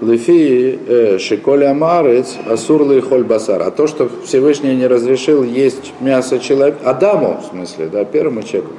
Лефи 0.00 0.80
э, 0.84 1.18
Шиколя 1.20 1.72
Марец 1.74 2.34
Асур 2.48 2.82
Холь 3.00 3.22
Басар. 3.22 3.62
А 3.62 3.70
то, 3.70 3.86
что 3.86 4.10
Всевышний 4.24 4.74
не 4.74 4.88
разрешил 4.88 5.44
есть 5.44 5.92
мясо 6.00 6.40
человека, 6.40 6.78
Адаму, 6.82 7.40
в 7.40 7.50
смысле, 7.54 7.86
да, 7.86 8.04
первому 8.04 8.42
человеку, 8.42 8.72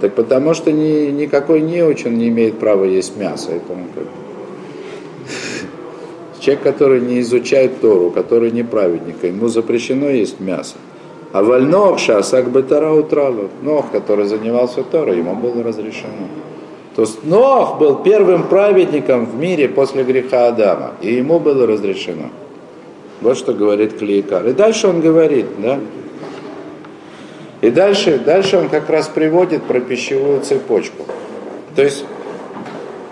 так 0.00 0.14
потому 0.14 0.54
что 0.54 0.72
ни, 0.72 1.10
никакой 1.10 1.60
неуч 1.60 2.06
он 2.06 2.16
не 2.16 2.28
имеет 2.28 2.58
права 2.58 2.84
есть 2.84 3.18
мясо. 3.18 3.50
Это. 3.50 3.76
Человек, 6.46 6.62
который 6.62 7.00
не 7.00 7.18
изучает 7.22 7.80
Тору, 7.80 8.12
который 8.12 8.52
не 8.52 8.62
праведник, 8.62 9.16
ему 9.24 9.48
запрещено 9.48 10.08
есть 10.08 10.38
мясо. 10.38 10.76
А 11.32 11.42
вольнох 11.42 11.98
шасак 11.98 12.52
бетара 12.52 12.92
утралу, 12.92 13.50
Нох, 13.62 13.90
который 13.90 14.26
занимался 14.26 14.84
Торой, 14.84 15.18
ему 15.18 15.34
было 15.34 15.64
разрешено. 15.64 16.28
То 16.94 17.02
есть 17.02 17.24
Нох 17.24 17.80
был 17.80 17.96
первым 17.96 18.44
праведником 18.44 19.26
в 19.26 19.34
мире 19.34 19.68
после 19.68 20.04
греха 20.04 20.46
Адама, 20.46 20.92
и 21.00 21.14
ему 21.14 21.40
было 21.40 21.66
разрешено. 21.66 22.30
Вот 23.22 23.36
что 23.36 23.52
говорит 23.52 23.98
Клейкар. 23.98 24.46
И 24.46 24.52
дальше 24.52 24.86
он 24.86 25.00
говорит, 25.00 25.46
да, 25.58 25.80
и 27.60 27.70
дальше, 27.70 28.20
дальше 28.24 28.56
он 28.56 28.68
как 28.68 28.88
раз 28.88 29.08
приводит 29.08 29.64
про 29.64 29.80
пищевую 29.80 30.42
цепочку. 30.42 31.06
То 31.74 31.82
есть, 31.82 32.04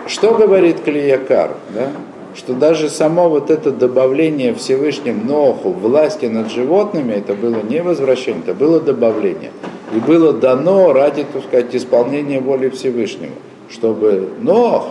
что 0.07 0.33
говорит 0.35 0.83
Клиякар, 0.85 1.51
да? 1.73 1.91
Что 2.35 2.53
даже 2.53 2.89
само 2.89 3.29
вот 3.29 3.49
это 3.49 3.71
добавление 3.71 4.53
Всевышним 4.53 5.25
Ноху 5.25 5.69
власти 5.69 6.25
над 6.25 6.51
животными, 6.51 7.13
это 7.13 7.33
было 7.33 7.61
не 7.61 7.81
возвращение, 7.81 8.41
это 8.43 8.53
было 8.53 8.79
добавление. 8.79 9.51
И 9.95 9.99
было 9.99 10.33
дано 10.33 10.93
ради, 10.93 11.25
так 11.31 11.43
сказать, 11.43 11.75
исполнения 11.75 12.39
воли 12.39 12.69
Всевышнего 12.69 13.31
чтобы 13.69 14.29
Нох, 14.41 14.89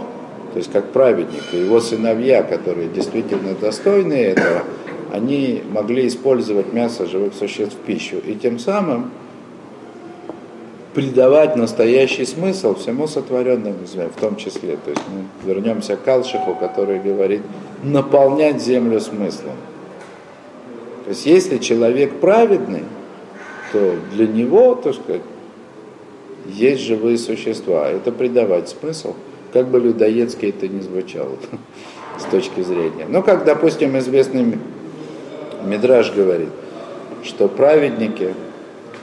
то 0.52 0.58
есть 0.58 0.70
как 0.72 0.92
праведник, 0.92 1.42
и 1.52 1.58
его 1.58 1.80
сыновья, 1.80 2.42
которые 2.42 2.88
действительно 2.88 3.54
достойны 3.54 4.14
этого, 4.14 4.62
они 5.12 5.62
могли 5.70 6.06
использовать 6.06 6.72
мясо 6.72 7.06
живых 7.06 7.34
существ 7.34 7.74
в 7.74 7.86
пищу. 7.86 8.16
И 8.24 8.34
тем 8.34 8.58
самым 8.58 9.10
придавать 10.94 11.56
настоящий 11.56 12.24
смысл 12.24 12.76
всему 12.76 13.06
сотворенному 13.06 13.78
в 13.84 14.20
том 14.20 14.36
числе. 14.36 14.76
То 14.76 14.90
есть 14.90 15.02
мы 15.08 15.52
вернемся 15.52 15.96
к 15.96 16.06
Алшиху, 16.06 16.54
который 16.54 17.00
говорит 17.00 17.42
наполнять 17.82 18.62
землю 18.62 19.00
смыслом. 19.00 19.56
То 21.04 21.10
есть 21.10 21.26
если 21.26 21.58
человек 21.58 22.20
праведный, 22.20 22.84
то 23.72 23.96
для 24.12 24.26
него, 24.26 24.76
так 24.76 24.94
сказать, 24.94 25.22
есть 26.46 26.82
живые 26.82 27.18
существа. 27.18 27.88
Это 27.88 28.12
придавать 28.12 28.68
смысл, 28.68 29.14
как 29.52 29.68
бы 29.68 29.80
людоедски 29.80 30.46
это 30.46 30.68
ни 30.68 30.80
звучало 30.80 31.36
с 32.18 32.24
точки 32.24 32.62
зрения. 32.62 33.06
Ну, 33.08 33.22
как, 33.22 33.44
допустим, 33.44 33.98
известный 33.98 34.58
Мидраж 35.64 36.12
говорит, 36.12 36.50
что 37.24 37.48
праведники, 37.48 38.34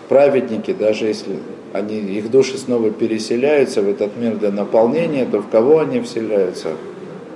праведники, 0.08 0.74
даже 0.74 1.08
если 1.08 1.38
они, 1.74 2.00
их 2.00 2.30
души 2.30 2.58
снова 2.58 2.92
переселяются 2.92 3.82
в 3.82 3.90
этот 3.90 4.18
мир 4.18 4.38
для 4.38 4.52
наполнения, 4.52 5.26
то 5.26 5.40
в 5.40 5.50
кого 5.50 5.80
они 5.80 6.02
вселяются? 6.02 6.70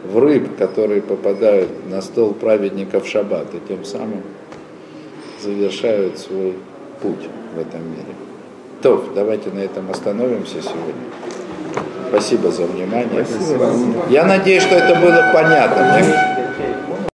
В 0.03 0.19
рыб, 0.19 0.55
которые 0.57 1.01
попадают 1.01 1.69
на 1.89 2.01
стол 2.01 2.33
праведников 2.33 3.05
в 3.05 3.09
шаббат, 3.09 3.53
и 3.55 3.59
тем 3.67 3.85
самым 3.85 4.21
завершают 5.41 6.19
свой 6.19 6.53
путь 7.01 7.27
в 7.55 7.59
этом 7.59 7.81
мире. 7.89 8.13
То, 8.81 9.03
давайте 9.15 9.49
на 9.49 9.59
этом 9.59 9.89
остановимся 9.89 10.61
сегодня. 10.61 10.93
Спасибо 12.09 12.51
за 12.51 12.65
внимание. 12.65 13.25
Я 14.09 14.25
надеюсь, 14.25 14.63
что 14.63 14.75
это 14.75 14.99
было 14.99 15.31
понятно. 15.33 16.01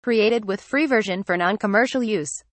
Created 0.04 0.46
with 0.46 0.60
free 0.62 0.88
version 0.88 1.24
for 1.24 1.38
non-commercial 1.38 2.02
use. 2.02 2.44